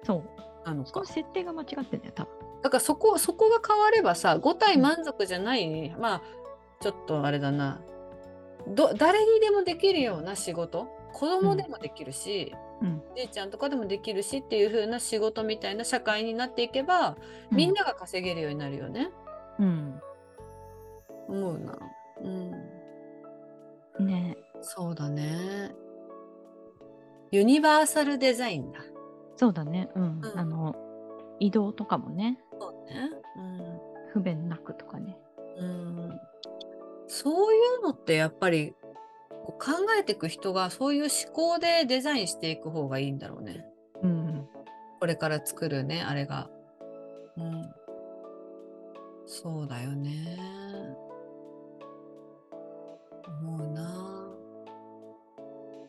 [0.04, 0.24] そう。
[0.64, 1.04] なのか？
[1.08, 2.34] 設定が間違ってんだよ多分。
[2.62, 6.22] だからそこそこが変わればさ5体満足じゃない、まあ
[6.80, 7.82] ちょっとあれだな。
[8.68, 10.88] ど誰にでもできるような仕事？
[11.12, 13.02] 子供でもできるし、うん。
[13.16, 17.18] じいちゃんとかでもできるしっていう風な仕事みたいな社会になっていけば、
[17.50, 19.10] みんなが稼げるようになるよね。
[19.58, 20.00] うん、
[21.28, 21.76] 思うな。
[22.22, 22.54] うん
[24.00, 24.38] うん、ね。
[24.62, 25.72] そうだね。
[27.32, 28.80] ユニバーサルデザインだ。
[29.38, 30.76] そうだねうん、うんあの
[31.40, 33.12] 移動とかもねそうね。
[34.14, 35.18] 不便なくとかね
[35.58, 35.68] うん。
[35.68, 35.72] う
[36.08, 36.20] ん、
[37.08, 38.74] そういうのってやっぱり
[39.46, 43.66] こう考えていく人がそういう思考でデザインしていく方がいいんだろうね。
[44.04, 44.48] うん
[45.00, 46.50] これから作るね、あれが。
[47.38, 47.74] うん。
[49.26, 50.38] そうだよね。
[53.42, 54.28] 思うな。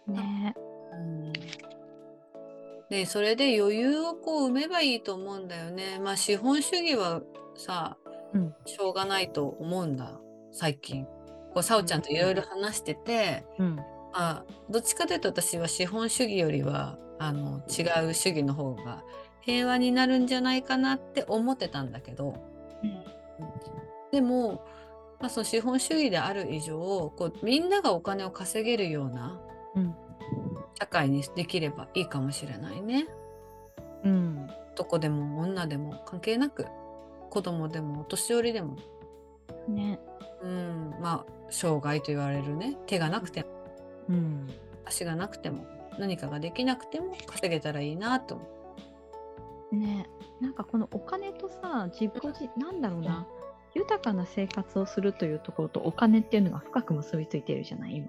[0.07, 0.70] ねうん
[2.91, 5.99] ねそれで余裕をこう埋めばいいと思うんだよね。
[6.01, 7.23] まあ資本主義は
[7.57, 7.97] さ、
[8.35, 8.55] うん。
[8.67, 10.21] しょうがないと思うんだ
[10.53, 11.05] 最近。
[11.55, 13.81] こうさおちゃんといろいろ話してて、うん。
[14.13, 19.05] あどっちかというと私は資本主義よりはあの違う主義の方が
[19.41, 22.35] 平和になるんじゃないかなって思ってたんだけど、
[24.11, 24.65] でも、
[25.21, 29.41] まあ、その資本主義である以上こうみんながお金を稼げるような
[29.77, 29.95] うん
[30.81, 33.07] 社会にできればいいかもしれないね。
[34.05, 34.51] うん。
[34.73, 36.67] 男でも女でも関係なく
[37.29, 38.77] 子供でもお年寄りでも、
[39.69, 40.01] ね。
[40.43, 42.79] うん、まあ障害と言われるね。
[42.87, 43.49] 手がなくても。
[44.09, 44.49] うん。
[44.87, 45.67] 足がなくても。
[45.99, 47.15] 何かができなくても。
[47.27, 48.45] 稼げたらいいなと思
[49.73, 49.77] う。
[49.77, 50.09] ね。
[50.41, 53.27] なんかこのお金とさ自己じなんだろうな。
[53.75, 58.09] 豊かな生活をするというところとお金っていうのが深く結びついてるじゃない今、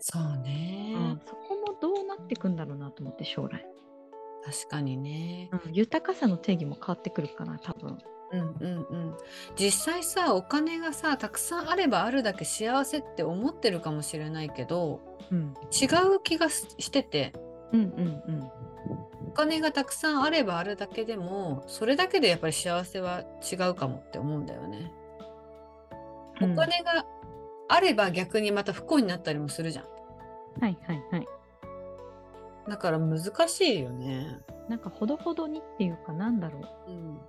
[0.00, 1.56] そうね、うん、そこ
[2.16, 3.66] なっていくんだろうなと思って将来、
[4.44, 5.50] 確かにね。
[5.66, 7.98] うん、豊かさの定義も変わってくるから多分
[8.32, 9.16] うんうんうん。
[9.56, 17.32] 実際さお金がさたくさんあればあるだけ幸せって思ってるかもしれないけどうん違う気がししてて
[17.72, 18.50] うんうん
[19.28, 24.92] お金がたくさんあればあるだけでもそれだけでやっぱり幸せは違うかもって思うんだよね。
[26.40, 27.04] おうん金が
[27.68, 29.84] あれば逆にまた不幸になったりもするじゃん。
[30.60, 31.26] はいはいはい
[32.68, 34.40] だから難しいよね。
[34.68, 36.92] なんかほどほどにっていうかなんだろう。
[36.92, 37.16] ん。
[37.16, 37.20] う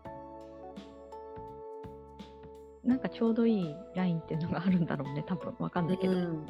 [2.84, 5.24] なんかちょうどいいラインっていうのがあるんだろうね。
[5.26, 6.46] 多分わかんないけど、うん、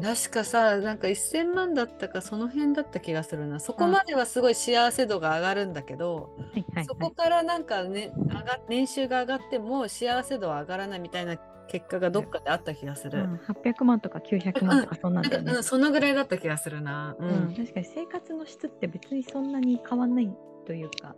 [0.00, 3.58] 確かさなんか1,000万だったかその辺だった気がするな。
[3.60, 7.08] そこまではすごい幸せ度が上がるんだけど、はいはいそはい。
[7.08, 11.36] こからなんかね上が年収が上がっても幸せ度は上がらないみたいな
[11.68, 13.20] 結果がどっかであった気がする。
[13.20, 17.16] うん、800万とか900万とかそんなんだよね、うん、そのぐらいだった気がするな。
[17.18, 20.30] ううんん、確かに生活の質って別にそんなに変わんない
[20.66, 21.14] というか、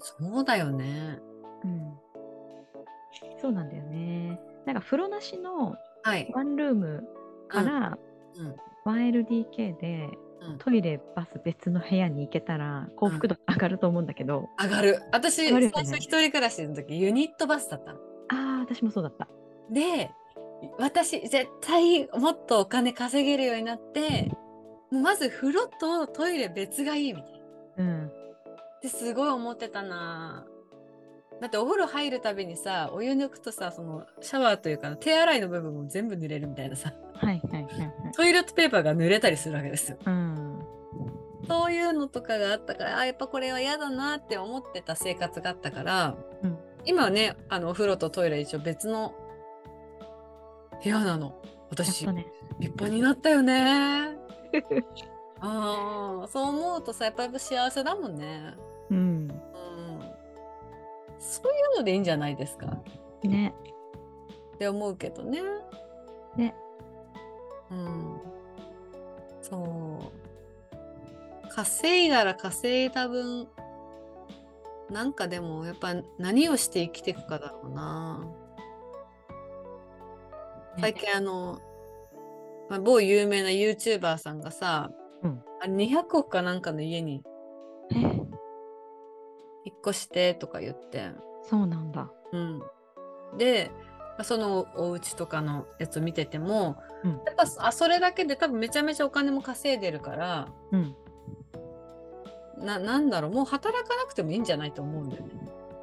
[0.00, 1.18] そうだよね。
[1.64, 1.94] うん、
[3.40, 4.40] そうなんだよね。
[4.66, 6.30] なんか風呂なしのはい。
[6.34, 7.08] ワンルーム
[7.48, 7.98] から
[8.36, 8.54] うん、
[8.86, 10.08] 1LDK で
[10.40, 15.02] うんトイレバス別の部屋に行けたら幸福度上がると思うんだけど、上がる。
[15.12, 18.09] 私、ね最初一人暮らしの時ユニットバスだったの。
[18.32, 19.28] ああ私もそうだった。
[19.70, 20.10] で
[20.78, 24.30] 私絶対もっとお金稼げるようになって
[24.90, 27.38] まず風呂とトイレ別がいいみたいな。
[27.78, 28.10] うん、っ
[28.82, 30.44] てすごい思ってたな
[31.40, 37.92] だってお風呂入るたびにさお湯抜くとさそのシャワーというか手洗いの部分も全部濡れるみたいなさはいはいはいはい。
[38.14, 39.98] トイレットペーパーが濡れたりするわけですよ。
[40.04, 40.58] うん、
[41.48, 49.14] そういうのとかがあったからあやっぱこれは嫌だなって思ってた生活があったから、うん今はねあのお風呂とトイレ一応別の
[50.82, 51.34] 部屋なの。
[51.70, 52.26] 私とね。
[52.58, 54.16] 立派になったよね。
[55.40, 58.54] あーそう思うとさやっぱり幸せだもんね、
[58.90, 59.30] うん、うん、
[61.18, 62.66] そういうのでいいんじゃないですか。
[63.22, 63.54] ね。
[64.54, 65.40] って思うけどね。
[66.36, 66.54] ね。
[67.70, 68.20] うん。
[69.40, 70.20] そう。
[71.48, 73.48] 稼いだら稼いだ分
[74.90, 78.26] なんかでもやっぱ何をして生きていくかだろうな。
[80.78, 81.60] 最近あの、
[82.68, 84.90] まあ、某有名な YouTuber さんがさ、
[85.22, 85.42] うん。
[85.60, 87.22] あれ200億かなんかの家に
[87.92, 87.96] え？
[89.64, 91.10] 引っ越してとか言って、
[91.42, 92.10] そうなんだ。
[92.32, 92.62] うん、
[93.36, 93.70] で、
[94.16, 97.10] まあそのお家とかのやつを見てても、うん。
[97.10, 100.96] やっぱあそれだけで多分めちゃめちゃお金も稼いでるからうん、
[102.60, 105.30] ななんだろうもう働かなくてもいいんじゃないと思うんだよね。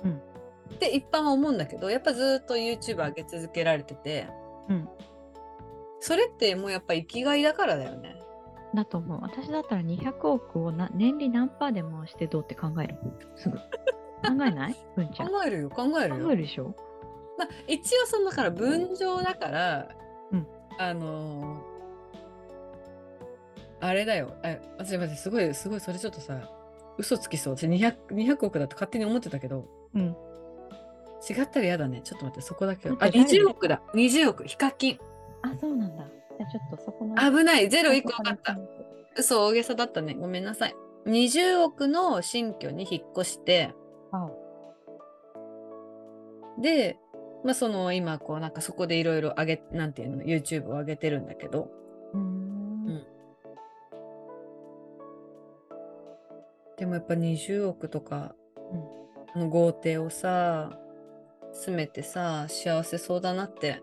[0.05, 0.21] うん
[0.79, 4.27] で一般は思うんだけどやっぱずっと YouTube 上げ続けられてて
[4.69, 4.89] うん。
[5.99, 8.15] それってもうやっぱ生きがいだからだよね。
[8.75, 9.19] だと思う。
[9.21, 12.95] 私だったら200億をな年利何パーで回してどうって考える
[13.35, 13.57] すぐ。
[14.27, 14.75] 考えない？
[14.95, 15.27] 文ちゃん。
[15.29, 16.31] 考考えるよ考えるよ。
[16.31, 16.75] えるでしょ？
[17.37, 19.89] まあ、一応そのだから分譲だから、
[20.31, 21.77] うんあのー
[23.79, 26.33] あれだよあ私待ってすごいすごいそれちょっとさ
[26.97, 27.57] 嘘つきそう。
[27.57, 29.65] 私 200, 200億だと勝手に思ってたけど。
[29.93, 30.15] うん。
[31.29, 32.01] 違ったら嫌だね。
[32.03, 32.89] ちょっと待ってそこだけ。
[32.89, 33.81] はあだって誰20億だ。
[33.93, 34.43] 20億。
[34.45, 34.99] 非課金
[35.41, 36.03] あ、そうなんだ。
[36.37, 37.15] じゃあちょっとそこの。
[37.15, 37.69] 危ない。
[37.69, 38.53] ゼロ1個分かった。
[38.53, 38.57] あ
[39.17, 40.13] 嘘大げさだったね。
[40.13, 40.75] ごめんなさい。
[41.07, 43.73] 20億の新居に引っ越して。
[46.59, 46.97] で、
[47.43, 51.69] まあ、その今こうなんかそこでいろいろ上げなんていうの？YouTube を上げてるんだけど
[56.77, 58.35] でもやっぱ20億とか
[59.35, 60.77] の豪邸をさ
[61.51, 63.81] 住めてさ幸せそうだなって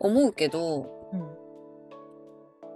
[0.00, 1.46] 思うけどうん。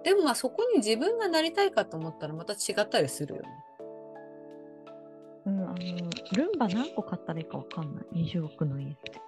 [0.03, 3.49] でもまあそこに自分がなりたいかと思ったらまた違ったりするよね。
[5.47, 5.75] うん、あの、
[6.33, 8.25] ルンバ何個買ったらいいかわかんない。
[8.33, 9.21] 20億の家って。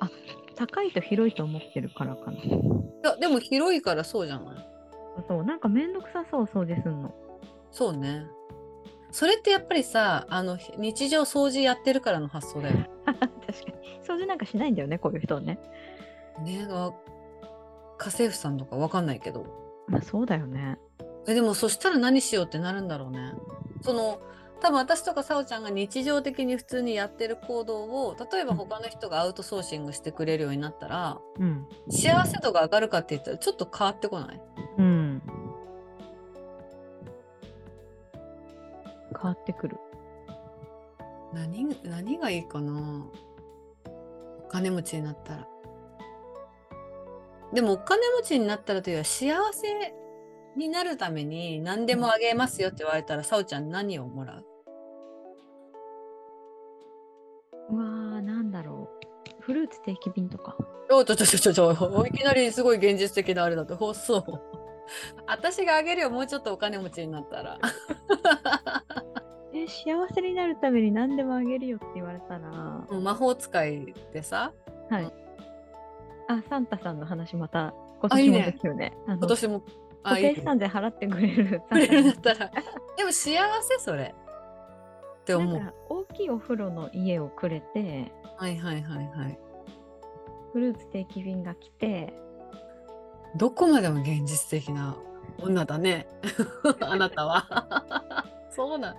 [0.00, 0.10] あ、
[0.56, 2.38] 高いと広いと思ってるからかな。
[2.38, 2.50] い
[3.04, 4.56] やでも広いからそうじゃない？
[5.20, 7.14] うそうなんかめんどくさそう掃除すんの。
[7.70, 8.26] そうね。
[9.12, 12.76] それってやっぱりさ、あの日常掃除やってるからの発想だよ。
[13.04, 15.58] 確かに掃除なんかしないんだよねこういう人ね。
[16.44, 16.92] ねが
[17.98, 19.44] 家政婦さんとかわかんないけど。
[19.88, 20.78] まあそうだよね。
[21.26, 23.32] えでもそしたら何しようってなるんだろうね。
[23.82, 24.20] その
[24.60, 31.66] 多分私とかさおちゃんが日常的に普通にやってる行動を例えば他の人がアウトソーシングしてくれるようになったら、うん。
[31.90, 34.40] 幸せ度が上がるかって言ったらちょっと変わってこない？
[34.78, 35.09] うん。
[39.20, 39.76] 変わってくる。
[41.32, 43.04] 何何がいいかな？
[44.44, 45.46] お金持ちになったら。
[47.52, 49.94] でもお金持ちになったらというよりは幸せ
[50.56, 54.44] になるために何でもあげますよって言われたら、さおちゃん何をもらう？
[57.72, 58.90] うわーなんだろ
[59.40, 59.42] う。
[59.42, 60.56] フルーツ定期便とか。
[60.90, 64.24] おちょちょちょちょちょいきなりすごい現実的なあれだと放送。
[65.26, 67.58] 私があげるよもうちょっとお金持ちになったら。
[69.52, 72.50] え幸せになるために何でもあげるよって言われたら、
[73.00, 74.52] 魔法使いでさ
[74.88, 75.12] はい。
[76.28, 78.96] あ、サンタさんの話また今年もですよね。
[79.06, 79.62] あの今年も
[80.02, 82.50] あ固定資産税払ってくれるくれるんだったら。
[82.96, 84.14] でも幸せそれ。
[84.14, 85.74] ってタ思う。
[85.88, 89.38] 大きいお風呂の家をくれて、はいはいはいはい。
[90.52, 92.14] フルーツ定期便が来て、
[93.36, 94.96] どこまでも現実的な
[95.38, 96.06] 女だね。
[96.80, 98.24] あなたは。
[98.50, 98.96] そうなん。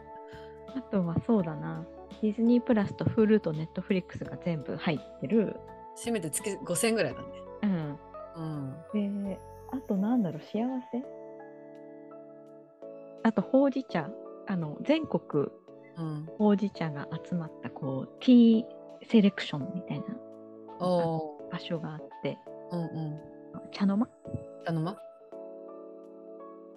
[0.76, 1.86] あとはそうだな、
[2.22, 5.58] ディズニープラスと Hulu と Netflix が全部入ってる。
[5.96, 7.28] せめて月5000円ぐらいだね。
[7.64, 8.00] うん。
[8.94, 9.26] うん。
[9.26, 9.40] で、
[9.72, 11.04] あとなんだろう、幸せ？
[13.24, 14.10] あと、ほうじ茶。
[14.48, 15.48] あの、全国
[15.98, 16.26] うん。
[16.38, 18.66] ほうじ茶が集まった、こう、ティー
[19.04, 20.06] セレクションみたいな
[20.80, 23.20] お場所があって、ーうんうん。
[23.72, 24.08] 茶の間？
[24.66, 24.98] 茶の間？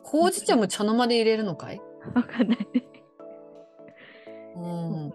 [0.02, 1.80] ほうじ茶も茶の間で入れるのかい？
[2.14, 2.68] わかんない。
[4.56, 5.12] うん。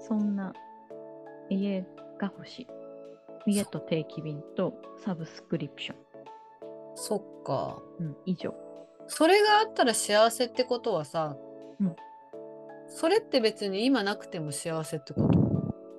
[0.00, 0.52] そんな
[1.50, 1.82] 家
[2.18, 2.66] が欲しい。
[3.46, 5.96] 家と定期便とサブスクリプション。
[6.94, 7.82] そっか。
[7.98, 8.54] うん、以上。
[9.08, 11.36] それがあったら幸せってことはさ、
[11.80, 11.96] うん
[12.94, 15.38] それって別に今なくても幸せってこと？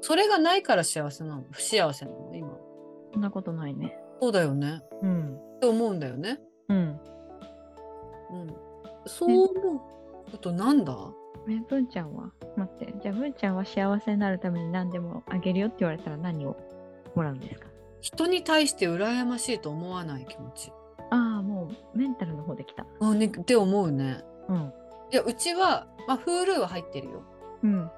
[0.01, 1.43] それがないから幸せなの？
[1.49, 2.35] 不幸せなの？
[2.35, 2.49] 今。
[3.13, 3.97] そんなことないね。
[4.23, 4.81] そうだよね。
[5.01, 5.35] うん。
[5.35, 6.39] って思うんだよね。
[6.69, 6.77] うん。
[6.77, 6.97] うん。
[9.05, 9.81] そう思
[10.33, 10.95] うとなんだ？
[11.49, 12.31] え、文ちゃんは？
[12.55, 12.93] 待って。
[13.03, 16.55] じゃあ文ちゃんは幸せになるために何でもあげるよって言われたら何を
[17.15, 17.67] もらうんですか？
[17.99, 20.71] 人に対して羨ましいと思わない気持ち。
[21.11, 22.85] ああ、もうメンタルの方できた。
[23.01, 24.23] あねって思うね。
[24.47, 24.71] うん。
[25.11, 27.23] いやうちは、まあ、Hulu は入ってるよ。
[27.61, 27.91] うん。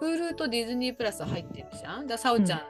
[0.00, 2.06] Hulu とディズニープラスは入ってるじゃん。
[2.06, 2.62] だからさおちゃん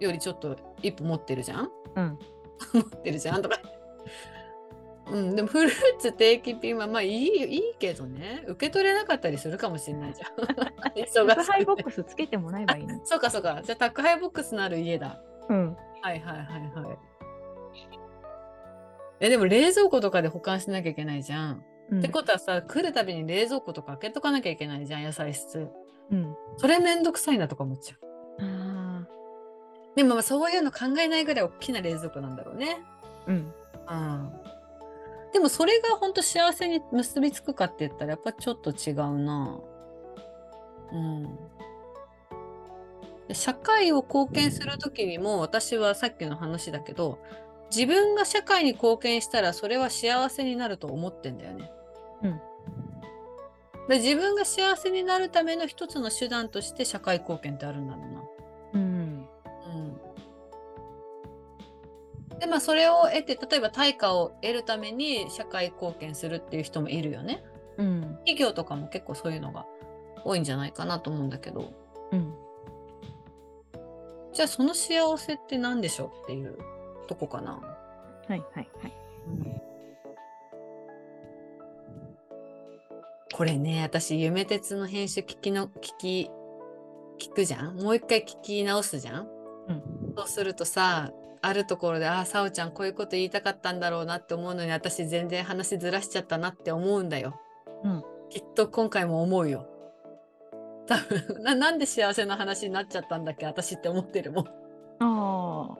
[0.00, 1.70] よりちょっと一歩持ってるじゃん？
[1.96, 2.18] うん。
[2.72, 3.42] 持ってるじゃん？
[3.42, 3.58] とか。
[5.10, 10.34] うん、でもフルーツ定期便はまあいいいいけどね受け取れなかったりするかもしれないじゃん。
[10.94, 13.00] 忙宅配ボックスつけてもらえばいいの。
[13.04, 15.18] そうかそうかじゃあ宅配ボックスのある家だ。
[15.48, 15.76] うん。
[16.02, 16.98] はいはいはいはい。
[19.20, 21.64] えでも冷蔵庫とかで保管しなきゃいけないじゃん。
[21.90, 25.70] うん、ってことはさ来るたびに冷蔵庫とか開けとかなきゃいけないじゃん野菜室。
[26.10, 26.36] うん。
[26.58, 28.07] それめんどくさいなとか思っちゃう。
[29.98, 32.78] でもまあそういうの考えないぐらい大きな冷蔵庫なんだろうね。
[33.26, 33.34] うん。
[33.34, 34.32] うん。
[35.32, 39.58] でもそれが本当幸せに結びつくかって言ったらやっぱちょっと違うな。
[40.92, 41.24] うん。
[43.26, 47.18] で社会を貢献する時にも私はさっきの話だけど
[47.74, 51.72] 自分が社会に貢献したらそれは幸せになると思ってんだよね。
[52.22, 52.40] うん
[53.88, 58.17] で自分が幸せになるための一つの手段として社会貢献ってあるんだろうな。
[62.40, 67.44] でまあそれを得て例えば対価を得るために社会貢献するっていう人もいるよね。
[67.76, 68.00] うん。
[68.26, 69.66] 企業とかも結構そういうのが
[70.24, 71.72] 多いんじゃないかなと思うんだけど
[72.12, 72.34] うん。
[74.32, 76.58] じゃあその幸せって何でしょうっていう
[77.08, 77.52] とこかな。
[77.52, 77.60] は
[78.28, 78.68] いはいはい。
[83.34, 86.30] これね私夢鉄の編集聞きの聞き
[87.20, 87.76] 聞くじゃん？
[87.76, 89.28] もう一回聞き直すじゃん、
[89.68, 89.82] うん
[90.16, 91.12] そうするとさ
[91.42, 97.40] あるところでああさおちゃんこういうこと言いたかったんだろうなって思うのに私全然話ずらしちゃったなって思うんだよ。
[97.84, 98.02] うん。
[98.30, 99.66] きっと今回も思うよ。
[100.86, 104.46] 多分ななんで幸せな話になっちゃったんだっけ私って思ってるもん。
[104.46, 104.50] あ
[105.00, 105.78] あ。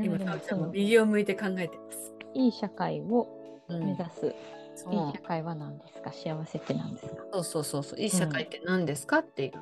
[0.00, 2.12] 今さおちゃんも右を向いて考えてます。
[2.34, 3.28] いい社会を
[3.68, 3.84] うん。
[3.84, 4.34] 目指す、
[4.76, 6.12] そいいう社会は何ですか？
[6.12, 7.24] 幸せって何ですか？
[7.32, 8.00] そうそうそうそう。
[8.00, 9.18] いい社会って何ですか？
[9.18, 9.52] っていう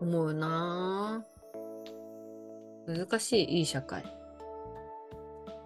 [0.00, 1.24] 思うな。
[2.86, 4.04] ぁ難しいいい社会。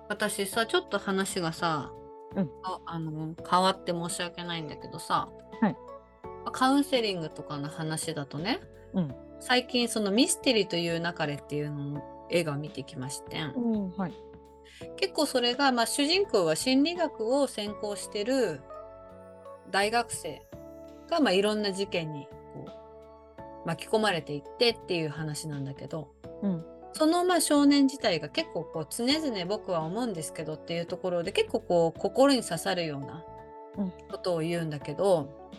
[0.09, 1.93] 私さちょっと話がさ、
[2.37, 2.51] うん。
[2.63, 5.29] ああの変わって申し訳ないんだけどさ、
[5.61, 5.77] はい。
[6.53, 8.61] カウンセリングとかの話だとね、
[8.95, 9.15] うん。
[9.41, 14.13] 最近そのミステリーという流れっていうのの映画を見てきましておはい。
[14.97, 18.61] 結構それが、まあ、主人公は心理学を専攻してる
[19.71, 20.43] 大学生
[21.11, 22.29] が、まあ、いろんな事件に
[23.69, 26.09] 巻き込まれていってっていう話なんだけど、
[26.43, 26.65] うん。
[26.95, 33.25] そのまあ少年自体が結構こう常々僕は思うんですけどっていうところで結構こう心に刺さるような
[33.77, 33.93] うん。
[34.11, 35.53] ことを言うんだけど、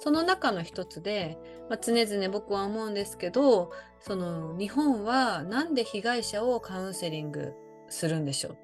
[0.00, 1.38] その中の一つで、
[1.70, 3.70] まあ、常々僕は思うんですけど
[4.00, 7.52] その日本はなんで被害者をカウンセリング
[7.88, 8.56] するんでしょ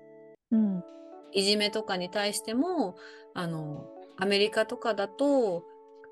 [0.51, 0.57] う？
[0.57, 0.85] うん。
[1.33, 2.97] いじめとかに対しても
[3.35, 3.87] あの
[4.17, 5.63] アメリカとかだと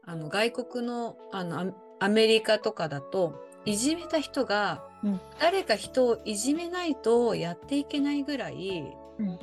[0.04, 5.20] あの外国のあのアアメリカとかだといじめた人が、うん。
[5.40, 9.38] 誰か人をいじめないとやっていけないぐらい、うん。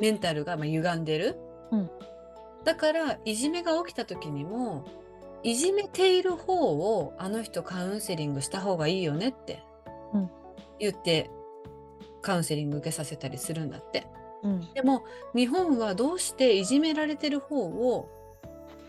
[0.00, 1.38] メンタルがまあ歪んでる、
[1.70, 1.90] うん。
[2.64, 4.84] だからいじめが起きた時にも
[5.42, 9.62] いじめている方をあの人カウンセリングした方がいいよねって
[10.12, 10.30] うん。
[10.78, 11.30] 言って、
[12.22, 14.06] カウンセリング受けさせたりするんだって。
[14.42, 14.60] うん。
[14.74, 15.04] でも
[15.34, 18.08] 日本はどうしていじめられてる方を、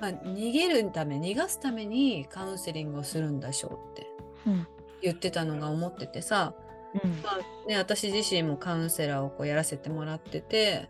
[0.02, 4.08] まあ、逃げるため逃がすためにカウンセリングをするんでしょうって
[4.48, 4.68] うん
[5.02, 6.54] 言ってたのが思っててさ、
[7.04, 7.12] うん。
[7.24, 10.90] まあね、私自身もカウンセラーをこうやらせてもらってて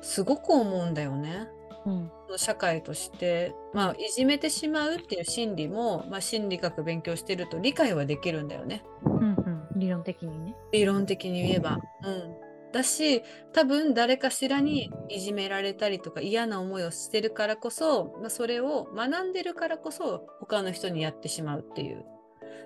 [0.00, 1.48] すごく思うんだよね。
[1.86, 2.10] うん。
[2.36, 8.82] 社会として、まあ、いじめてしまうっていう心理も、まあ、心理学勉強してると理解はできるんだよね。
[9.04, 9.12] うん。
[9.12, 9.68] うん。
[9.76, 10.54] 理論的にね。
[10.72, 11.78] 理論的に言えば。
[12.04, 12.34] うん、
[12.72, 22.04] だし多分誰かしらにいじめられたりとか嫌な思いをしてるからこそ、まあ、それを学んでるからこそ他の人にやってしまうっていう。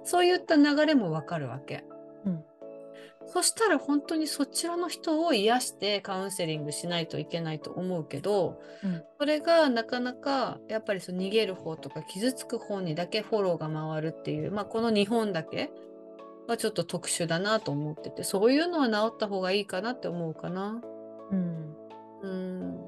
[0.04, 1.84] そういった流れもわかるわけ。
[2.26, 2.44] うん。
[3.26, 9.02] そしたら本当にそちらの人を癒してカウンセリングしないといけないと思うけど、うん。
[9.18, 15.70] それがなかなかやっぱりその逃げる方とか傷つく方にだけフォローが回るっていう、まあ、この日本だけ
[16.46, 20.80] はちょっと特殊だなと思っててそういうのは治った方がいいかなって思うかな。
[21.30, 21.76] うん。
[22.22, 22.78] うん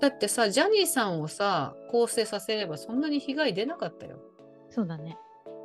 [0.00, 4.18] だってさジャニーさんをさ更生させればそんなに被害出なかったよ
[4.70, 5.18] そうだね。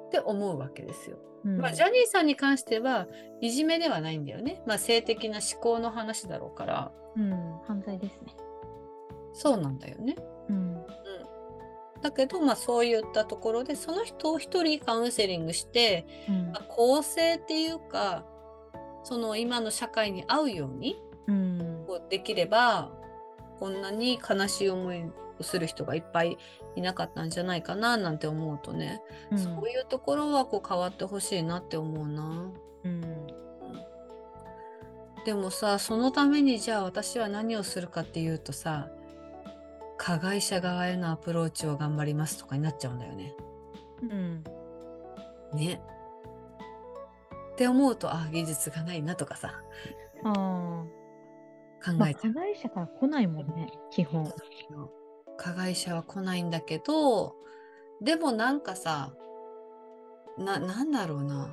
[0.07, 1.17] って思うわけですよ。
[1.45, 3.07] うんまあ、ジャニーさんに関しては
[3.39, 4.63] いじめではないんだよね。
[4.65, 7.31] まあ、性的な思考の話だろうからうん。
[7.67, 8.35] 犯罪ですね。
[9.33, 10.15] そうなんだよね。
[11.95, 12.01] うん。
[12.01, 18.25] だけど、まあ、そういったところでその人を一人カウンセリングして、うんまあ、構成っていうか
[19.03, 21.83] その今の社会に合うようにうん。
[21.87, 22.91] こうできれば
[23.59, 25.05] こんなに悲しい思い
[25.39, 26.37] をする人がいっぱい
[26.75, 32.51] いなかったんじゃないかななんて思うとね、うんそういうところはこう変わってほしいなって思うな。
[32.83, 33.27] うん。
[35.25, 38.89] でもさそのためにじゃあ私は何をするかっていうとさ
[40.05, 43.33] 加害者側へのアプローチを頑張りますとかになっちゃうんだよね。
[44.03, 44.43] うん。
[45.55, 45.81] ね。
[47.53, 49.63] って思うとあ技術がないなとかさ
[50.23, 50.33] ああ。
[51.93, 52.33] まあ、考えちゃう。
[52.33, 54.31] 加害者から来ないもんね、基本。
[55.37, 57.35] 加害者は来ないんだけど
[57.99, 59.11] でもなんかさ
[60.37, 61.49] ななんだろうな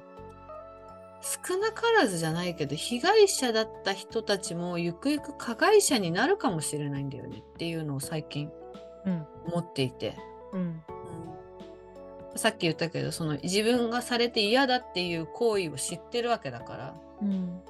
[1.22, 8.50] 少なからずじゃないけど被害者だった人たちもゆくゆく加害者になるかもしれないんだよねっていうのを最近
[9.06, 9.26] うん。
[9.46, 10.16] 思っていて、
[10.52, 10.60] うん。
[10.60, 10.82] うん
[12.34, 17.60] さっき言ったけどその自分がされて嫌だっていう行為を知ってるわけだからうん。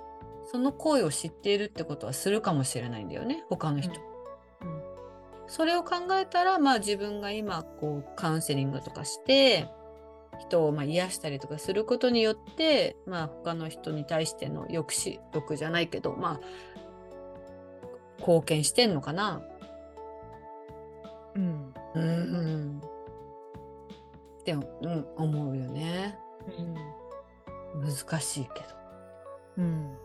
[0.53, 3.93] その行為を知っているってことはするかもしれないんだよね他の人。
[3.93, 4.83] うん。
[5.49, 9.69] それを考えたら、まあ、自分が今こうカウンセリングとかして
[10.39, 16.41] 人をまあ癒したりとかすることによって、まあ、他の人に対しての抑止力じゃないけど、まあ、
[18.19, 19.43] 貢献してんのかな。
[21.35, 21.75] うん。
[21.95, 22.83] うん、うん、
[24.41, 26.19] って、うん、思うよね。
[27.75, 28.67] 難しいけど。
[29.59, 29.97] うん。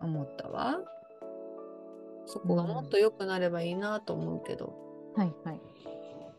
[0.00, 0.78] 思ったわ。
[2.26, 4.74] そこがもっと良くなればいいなと思うけど。
[5.16, 5.60] はいはい。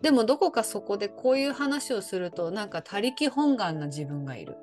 [0.01, 4.55] でもどこかそこでこういう話をするとなんか他力本願な自分がいる。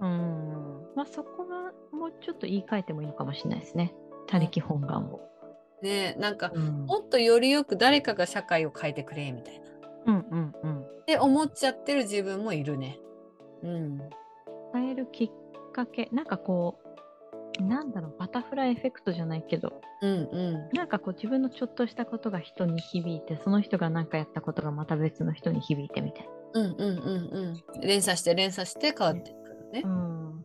[0.00, 0.86] うん。
[0.96, 3.94] まあそこはもうちょっと言い換えてもいいのかもしれないですね。
[4.26, 5.20] 他力本願を。
[5.82, 9.66] ねえなんかうんもっとよりよく誰かが社会を変えてくれみたいな。
[9.66, 9.70] っ
[10.06, 10.86] うんうんうん。
[11.06, 12.98] て思っちゃってる自分もいるね。
[13.62, 14.00] うん。
[14.72, 15.30] 変えるきっ
[15.72, 16.81] かけ、なんかこう、
[17.60, 26.30] なんだろう、バタフライエフェクトじゃないけど、うんうなんかこう自分のちょっとしたことが人に響いて、その人が何かやったことがまた別の人に響いてみたいな。
[26.54, 27.80] うんうんうんうん。
[27.80, 29.82] 連鎖して連鎖して変わっていくのね。
[29.84, 30.44] うん。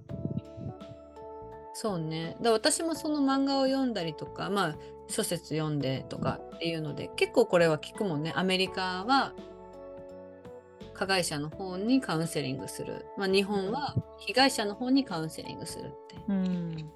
[1.73, 2.35] そうね。
[2.41, 4.75] で私もその漫画を読んだりとか、まあ
[5.09, 8.33] 諸説読んでとかっていうので結構これは聞くもんね。
[8.35, 9.33] アメリカは
[10.97, 13.05] 加害者の方にカウンセリングする。
[13.17, 16.15] まあ日本は被害者の方にカウンセリングするって。
[16.27, 16.91] うん。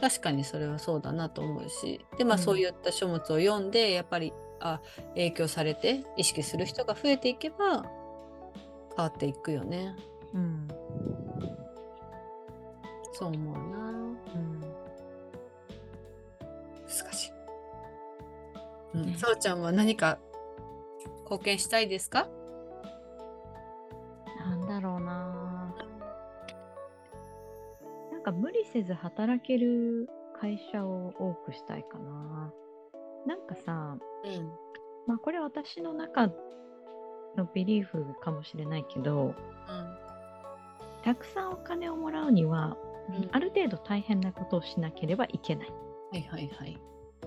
[0.00, 4.80] 確かにそれはそうだなと思うしでまあうんそういった書物を読んでやっぱりあ
[5.10, 7.82] 影響されて意識する人が増えていけば
[8.96, 9.94] 変わっていくよね
[10.32, 10.68] うん。
[13.12, 14.00] そう思うなう
[14.38, 14.60] ん。
[16.88, 17.32] 難しい、
[18.94, 20.18] うんねさおちゃんは何か
[21.24, 22.26] 貢献したいですか？
[24.40, 25.74] なんだろうな。
[28.10, 30.08] なんか無理せず働ける
[30.40, 32.52] 会社を多くしたいかな。
[33.26, 34.50] なんかさ、うん
[35.06, 36.28] まあこれは私の中
[37.36, 39.34] のビリーフかもしれないけど、
[41.04, 42.76] たくさんお金をもらうには、
[43.08, 45.68] うんある程度大変なことをしなければいけない。
[46.12, 46.80] はいはいはい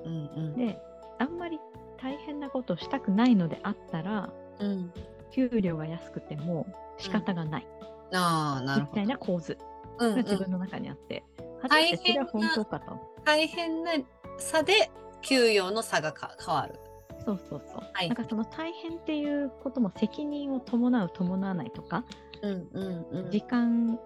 [0.05, 0.79] うんうんで、
[1.19, 1.59] あんまり
[1.97, 4.91] 大変なことをしたくないのであったら、うん
[5.31, 6.67] 給料が安くても
[6.97, 7.67] 仕方がない、
[8.13, 8.91] ああなるほど。
[8.91, 9.57] みたいな構図
[9.99, 10.15] うんうん。
[10.15, 11.23] が自分の中にあって、
[11.61, 12.99] 果た大変してそれは本当かと。
[13.25, 13.91] 大変な
[14.37, 14.91] 差で
[15.21, 16.79] 給与の差がか変わる。
[17.25, 17.83] そうそうそう。
[17.93, 18.09] はい。
[18.09, 22.03] なんかその大変っていうことも責任を伴う伴わないとか、
[22.41, 23.31] うんうんうん。
[23.31, 23.97] 時間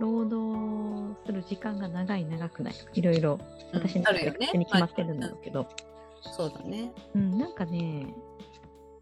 [0.00, 2.74] 労働する時間が長い長くない。
[2.74, 3.38] とかいろいろ
[3.72, 5.68] 私の中で勝手に決まってるんだろうけど、
[6.36, 6.92] そうだね。
[7.14, 8.12] うん、なんかね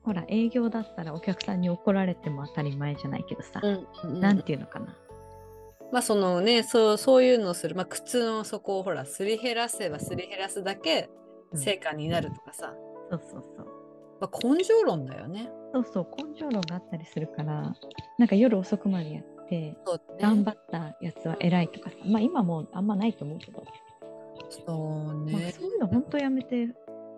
[0.08, 4.20] ほら営業だったらお客さんに怒られても当たり前じゃないけどさ、うんうんうん。
[4.20, 4.96] なんていうのかな。
[5.92, 11.10] まあそのねそうそういうのをする、まあ、靴の底をほらすり減らせばすり減らすだけ
[11.52, 11.58] うん。
[11.58, 12.74] 成果になるとかさ、
[13.10, 13.66] そうそうそう。
[14.20, 15.50] まあ、根性論だよね。
[15.74, 17.74] そうそう根性論があったりするから
[18.18, 19.76] なんか夜遅くまでやって
[20.18, 21.96] 頑張ったやつは偉いとかさ。
[22.06, 23.62] まあ今もうあんまないと思うけど、
[24.66, 25.52] そうまあね。
[25.52, 26.68] そういうの本当やめて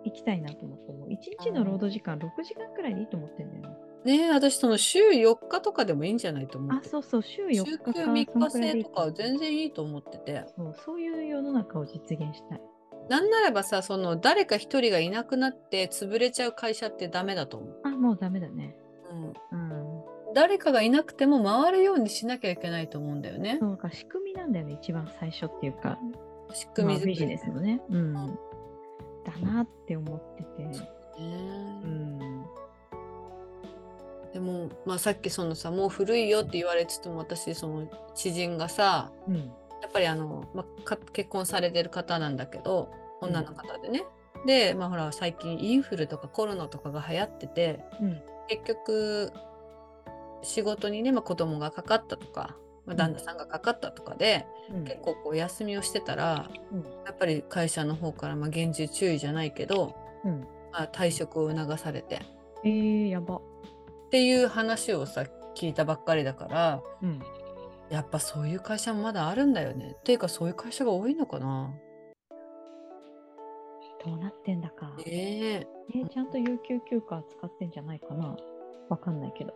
[0.03, 3.61] いきたいなと思ってもう1日の労働時間6時間くらいでいいと思ってんだよ
[4.05, 4.17] ね。
[4.17, 6.77] ね私その週4日とかでもいいんじゃないと思う。
[6.77, 10.45] あそうそう週4週日か休3その日制とかは全然いいと思ってて。
[10.55, 12.61] そうそういう世の中を実現したい。
[13.09, 17.79] なんならばさその誰か一人がいなくなって潰れちゃう会社ってダメだと思う。
[17.83, 18.75] あもうダメだね。
[19.11, 20.03] うん、うん。
[20.33, 23.57] 誰かがいなくても回るようにしなきゃいけないと思うんだよね。
[23.59, 25.97] そうか仕組みなんだよね一番最初っていうか、
[26.53, 27.81] 仕組みまあビジネスのね。
[27.89, 28.39] うん。
[29.23, 30.63] だなって思ってて。
[30.63, 30.87] ね
[31.19, 31.21] う
[31.87, 32.45] ん。
[34.33, 39.35] でも、まあ、さっきそのさもう古いよって言われつつも私その知人がさうん。
[39.81, 44.03] やっぱりあの、まあ、か結婚されてる方なんだけど女の方でね、
[44.45, 48.21] で、まあ、ほら最近インフルとかコロナとかが流行っててうん。
[48.47, 49.31] 結局
[50.43, 52.55] 仕事にね、まあ、子供がかかったとか、
[52.85, 54.83] まあ、旦那さんがかかったとかで、うん。
[54.85, 56.83] 結構こう休みをしてたらうん。
[57.05, 60.41] やっぱり会社の方からまあ厳重注意じゃないけど、うん。
[60.71, 62.19] まあ、退職を促されて
[62.63, 63.35] えー、やば。
[63.37, 63.41] っ
[64.11, 65.25] ていう話をさ
[65.55, 67.19] 聞いたばっかりだからうん。
[67.89, 69.95] やっぱそういう会社もまだあるんだよね。
[69.99, 71.73] っていうかそういう会社が多いのかな。
[74.03, 74.87] どうなってんだか。
[74.97, 78.35] ねええーちゃんと有給休暇使ってんじゃないかな。
[78.89, 79.53] わかんないけど。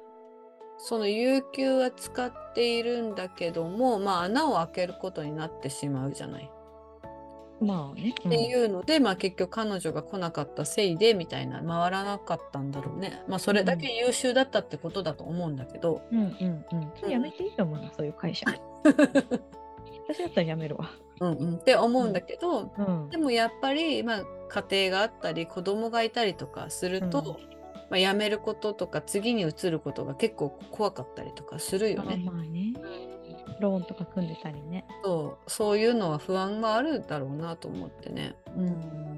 [0.78, 6.51] その有給は使っているんだけども、まあ、穴を開けることになってしまうじゃない。
[7.61, 8.13] まあね。
[8.19, 13.23] っていうので、まあ、結局彼女が来なかったせいでみたいな回らなかったんだろうね。
[13.28, 16.65] まあそれだけ優秀だったってことだと思うんだけど、うんうん
[17.03, 17.09] うん。
[17.09, 18.45] やめていいと思うな、そういう会社。
[20.07, 20.89] 私だったらやめるわ。
[21.21, 23.17] うんうん、って思うんだけど、うんで。
[23.17, 27.55] もやっぱり、まあ、家庭があったり子供がいたりとかすると、うん
[27.89, 32.21] まあ、辞めることとか次に移ることが結構怖かったりとかするよあね。
[32.25, 32.73] まあね。
[33.59, 34.86] ローンとか組んでたりね。
[35.03, 38.36] そうそういうのは不安があるだろうなと思ってね。
[38.55, 39.17] うん。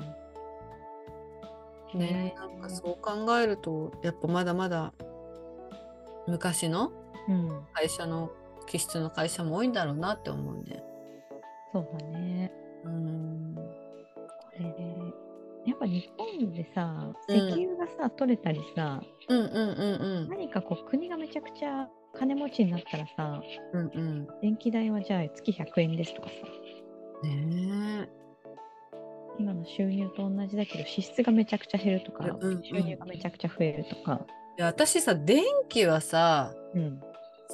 [1.97, 4.93] ねなんかそう考えるとやっぱまだまだ
[6.27, 6.91] 昔の
[7.29, 7.61] うん。
[7.73, 8.31] 会社の
[8.67, 10.83] 気質の会社も多いんだろうなって思うね。
[11.73, 12.51] そうだね。
[12.83, 13.61] うんこ
[14.59, 15.26] れね。
[15.67, 17.35] やっぱ日本でさ、うん。
[17.35, 23.41] 石油がさ、取れたりさ、うんうんうん何かこう国がめちゃくちゃ金持ちになったらさ、
[23.73, 24.27] うんうん。
[24.41, 26.33] 電気代はじゃあ月100円ですとかさ、
[27.27, 28.09] ね
[29.39, 34.21] 今の収入と同じだけど支出がめちゃくちゃ減るとか、うんうん収入がめちゃくちゃ増えるとか、
[34.57, 37.01] えいや私さ電気はさうん、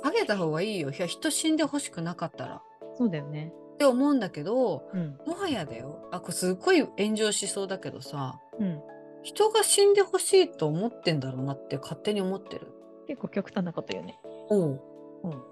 [0.03, 0.91] 下げた方がいいよ。
[0.91, 2.61] いや人死んでほしくなかったら。
[2.95, 3.51] そうだよね。
[3.73, 5.17] って思うんだけどうん。
[5.25, 8.81] もはやだよあこれすっごい炎上しそうだけどさうん。
[9.23, 12.67] 人が死んでほしいと思ってんだろうなって勝手に思ってる。
[13.07, 14.19] 結構極端なこと言うね。
[14.49, 14.81] おう
[15.23, 15.43] うん。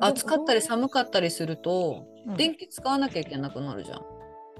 [0.00, 4.02] 暑かったり寒かったりすると、うん電気使わなきゃいけなくなるじゃん。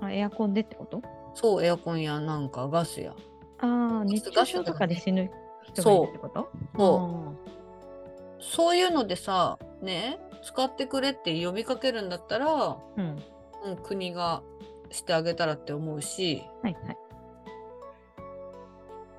[0.00, 1.00] あエアコンでってこと？
[1.34, 3.14] そう、エアコンやなんかガスや。
[3.60, 5.30] ああ、熱中症とかで死ぬ
[5.62, 6.50] 人がいるってこと？
[6.76, 12.78] そうそういうのでさ、ね、使ってくれって呼びかけるんだったら、う。
[12.96, 13.22] うん。
[13.64, 14.42] うん、国が
[14.90, 16.98] してあげたらって思うし、はいはい。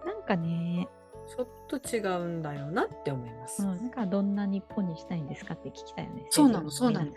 [0.06, 0.90] なんかね、
[1.28, 3.64] ちょっと違うんだよなって思います。
[3.64, 6.28] うん、なんかどんな日本にしたいんですかって聞きたいよね。
[6.30, 7.12] そうなのそうなの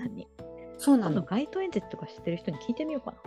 [0.79, 1.23] そうなの。
[1.23, 3.19] 街頭演説とか知ってる人に聞いてみようかな。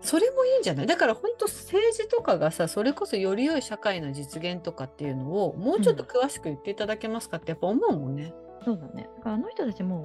[0.00, 0.86] それもいいんじゃない？
[0.86, 8.34] だから本当政治とかがさそれこそより良い社会の実現とかっていうのをもうちょっと詳しく言っていただけますかってやっぱ思うもんね。
[8.64, 9.08] そうだね。
[9.18, 10.04] だからあの人たちもう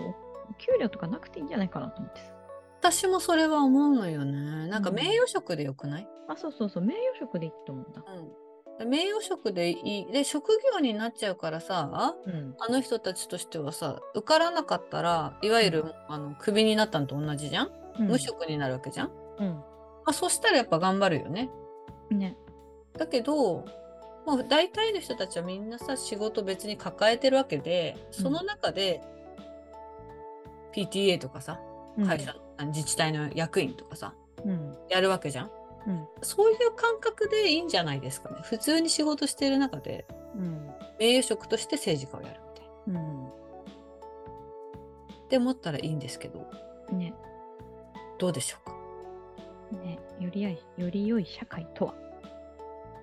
[0.57, 2.27] 給料とかなくていいんじゃないかなと思ってさ。
[2.81, 4.67] 私もそれは思うのよね。
[4.67, 8.03] なんかうん名誉職でよくない、あ、そうそうそう、名誉職でいいと思うんだ。
[8.79, 10.11] うん、名誉職でいい。
[10.11, 12.55] で職業になっちゃうからさうん。
[12.59, 19.11] あの人たちとしてはさ受からなかったらいわゆる、あのクビになったのと同じじゃん、無職になるわけじゃん？
[19.39, 19.47] うん。
[19.49, 19.63] ま
[20.05, 21.49] あ、そしたらやっぱ頑張るよね。
[22.11, 22.19] うん。
[22.19, 22.37] ね。
[22.97, 23.65] だけど、
[24.29, 29.01] もう大体の人たちはみんなさ仕事別に抱えてるわけでその中で
[30.71, 31.59] PTA とかさ
[31.97, 32.35] うん会社、
[32.67, 34.13] 自治体の役員とかさ
[34.45, 34.77] うん。
[34.87, 35.51] やるわけじゃん
[35.87, 36.07] うん。
[36.21, 40.05] そういう感覚でいいんじゃないですかね普通に仕事してる中で
[40.35, 40.67] うん。
[40.99, 43.27] 名誉職として政治家をやるみたいなうん。
[43.27, 43.31] っ
[45.29, 46.45] て思ったらいいんですけど
[46.91, 47.13] ね。
[48.19, 48.75] どうでしょうか？
[49.83, 49.97] ね。
[50.19, 51.99] より良い、より良い社会とは、ね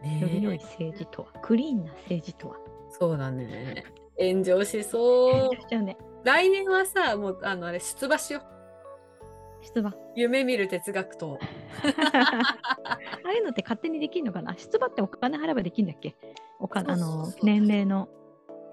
[0.02, 2.56] より良い政治とは、クリーンな政治とは。
[2.90, 3.84] そうだね
[4.18, 5.96] 炎上しそうね。
[6.24, 9.94] 来年はさもうあのあれ出馬しよう出馬。
[10.14, 11.38] 夢見る哲学と
[11.82, 14.54] ああいうのって勝手にできるのかな？
[14.56, 16.14] 出馬ってお金払えばできるんだっけ？
[16.58, 18.08] お金あの年齢の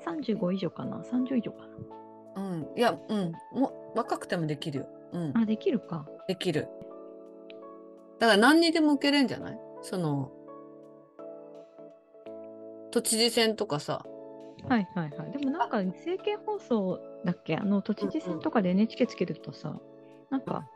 [0.05, 1.65] 35以上かな ?30 以上か
[2.36, 4.88] うん、いや、うん、もう若くてもできるよ。
[5.11, 6.07] うんな、あ、できるか。
[6.28, 6.67] できる。
[8.19, 9.59] だから何にでも受けれんじゃない？
[9.82, 10.32] その、
[12.93, 14.05] 都知事選とかさ、
[14.69, 15.31] はいはいはい。
[15.31, 17.57] でもなんか政見放送だっけ？
[17.57, 19.75] あの都知事選とかで NHK つけるとさ、
[20.29, 20.67] なんか、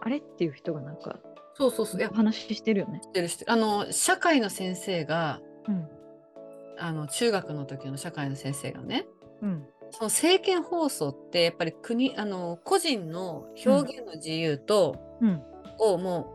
[0.00, 1.18] あれっていう人がなんか
[1.54, 3.00] そうそうそう、いやお、話ししてるよね。
[3.12, 5.88] てる知ってるあの、社会の先生が、うん。
[6.78, 9.06] あの、中学の時の社会の先生がね、
[9.42, 9.66] うん。
[9.90, 15.42] その政見放送ってやっぱり国、あの、個人の表現の自由と、うん。
[15.78, 16.34] をも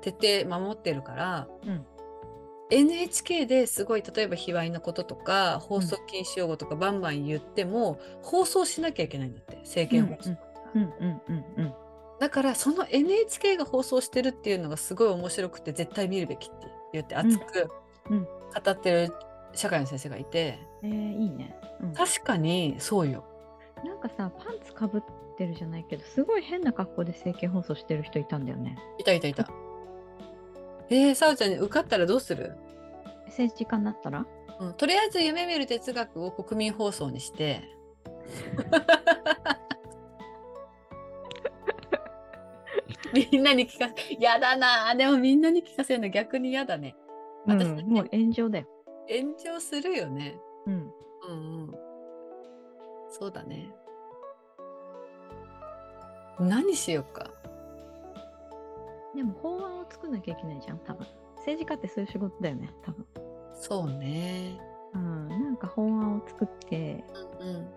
[0.00, 1.86] う徹底守ってるから、うん
[2.70, 10.36] NHK ですごい例えば卑猥なこととか放送禁止用語とかバンバン言っても、放送しなきゃいけないんだって政見放送、
[10.74, 11.44] うんうんうん。
[11.56, 11.74] うん。
[12.20, 17.70] だからその NHK が放送してるっていうのがすごい面白くて絶対見るべきって言って熱く
[18.10, 18.24] うん。
[18.24, 19.12] 語ってる
[19.54, 21.56] 社会の先生がいて、えー、いいね。
[21.82, 23.24] うん、確かにそうよ。
[23.84, 25.02] なんかさ、パンツかぶっ
[25.36, 28.76] てるじゃないけど、すごい変な格好で政見放送してる人いたんだよね。
[28.98, 29.48] いたいたいた
[30.90, 32.56] えー、さおちゃんに受かったらどうする？
[33.26, 34.26] 政治家になったら？
[34.60, 37.62] うん、とりあえず夢見る哲学を国民放送にして。
[43.14, 44.94] みんなに聞かせやだな。
[44.94, 46.94] でもみんなに聞かせるの逆に嫌だね。
[47.46, 48.66] 私うん、もう炎上だよ。
[49.08, 50.38] 炎上するよね。
[50.66, 50.74] うん。
[50.74, 50.90] うん
[51.30, 51.34] う
[51.70, 51.74] ん。
[53.10, 53.70] そうだね。
[56.38, 57.30] 何しようか
[59.14, 61.06] でも法案を作んなきゃいけないじゃん、多分。
[61.36, 63.06] 政治家ってそういう仕事だよね、多分。
[63.54, 64.60] そうね。
[64.94, 67.04] うん、なんか法案を作って、
[67.40, 67.68] うんうん。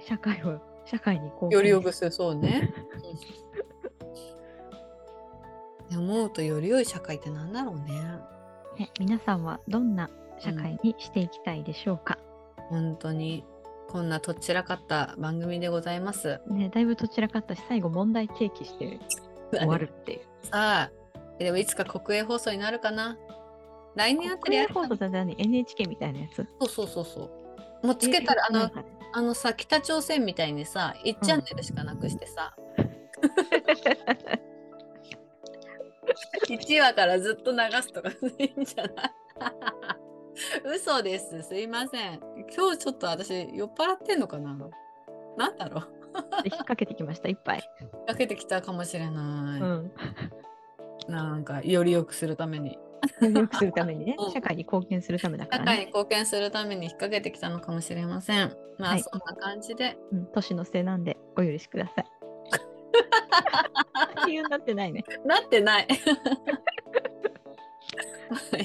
[0.00, 2.12] 社会を、社会に貢献よりよくする。
[2.12, 2.72] そうね、
[5.90, 8.00] うん、思うとより良い社会ってなんだろうね。
[8.78, 12.18] ね、皆さんはどんな社会にしていきたいでしょうか、
[12.70, 13.44] 本当に
[13.90, 16.40] こんなとっちらかった番組でございます。
[16.48, 18.98] ね、だいぶどちらかったし、最後問題提起して
[19.52, 20.20] 終わるっていう。
[20.42, 20.90] さあ、
[21.38, 23.18] でもいつか国営放送になるかな？
[23.96, 24.88] 来年あたり国営やるかな？
[24.88, 26.46] 放送だね、NHK みたいなやつ。
[26.60, 27.30] そうそうそうそ
[27.82, 27.86] う。
[27.86, 28.70] もうつけたら、あの、
[29.12, 32.54] あのさ、北朝鮮みたいにさ、1チャンネルしかなくしてさ、
[36.48, 38.14] 1話からずっと流すとかい
[38.56, 39.10] いんじゃない？
[40.64, 41.42] 嘘です。
[41.42, 42.20] すいません。
[42.56, 44.56] 今日ちょっと私酔っ払ってんのかな？
[45.36, 45.88] なんだろう？
[46.44, 47.62] 引っ掛けてきました、いっぱい。
[48.06, 49.60] かけてきたかもしれない。
[49.60, 49.92] うん。
[51.08, 52.78] なんかより良くするために
[53.20, 55.76] よくするためにねうん、社会に貢献するためだか社らね。
[55.76, 58.56] 会に貢献するために引っ掛けてきたのかもしれません。
[58.78, 59.98] まあ、はいそんな感じで。
[60.12, 62.04] うん、年のせいなんでお許しください。
[64.26, 65.04] 理由になってないね。
[65.24, 65.88] なってない。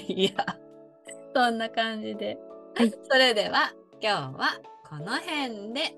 [0.08, 0.32] いや。
[1.36, 2.38] そんな感じで。
[2.76, 5.94] はい それでは今日はこの辺で。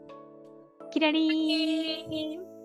[0.89, 2.56] キラリーン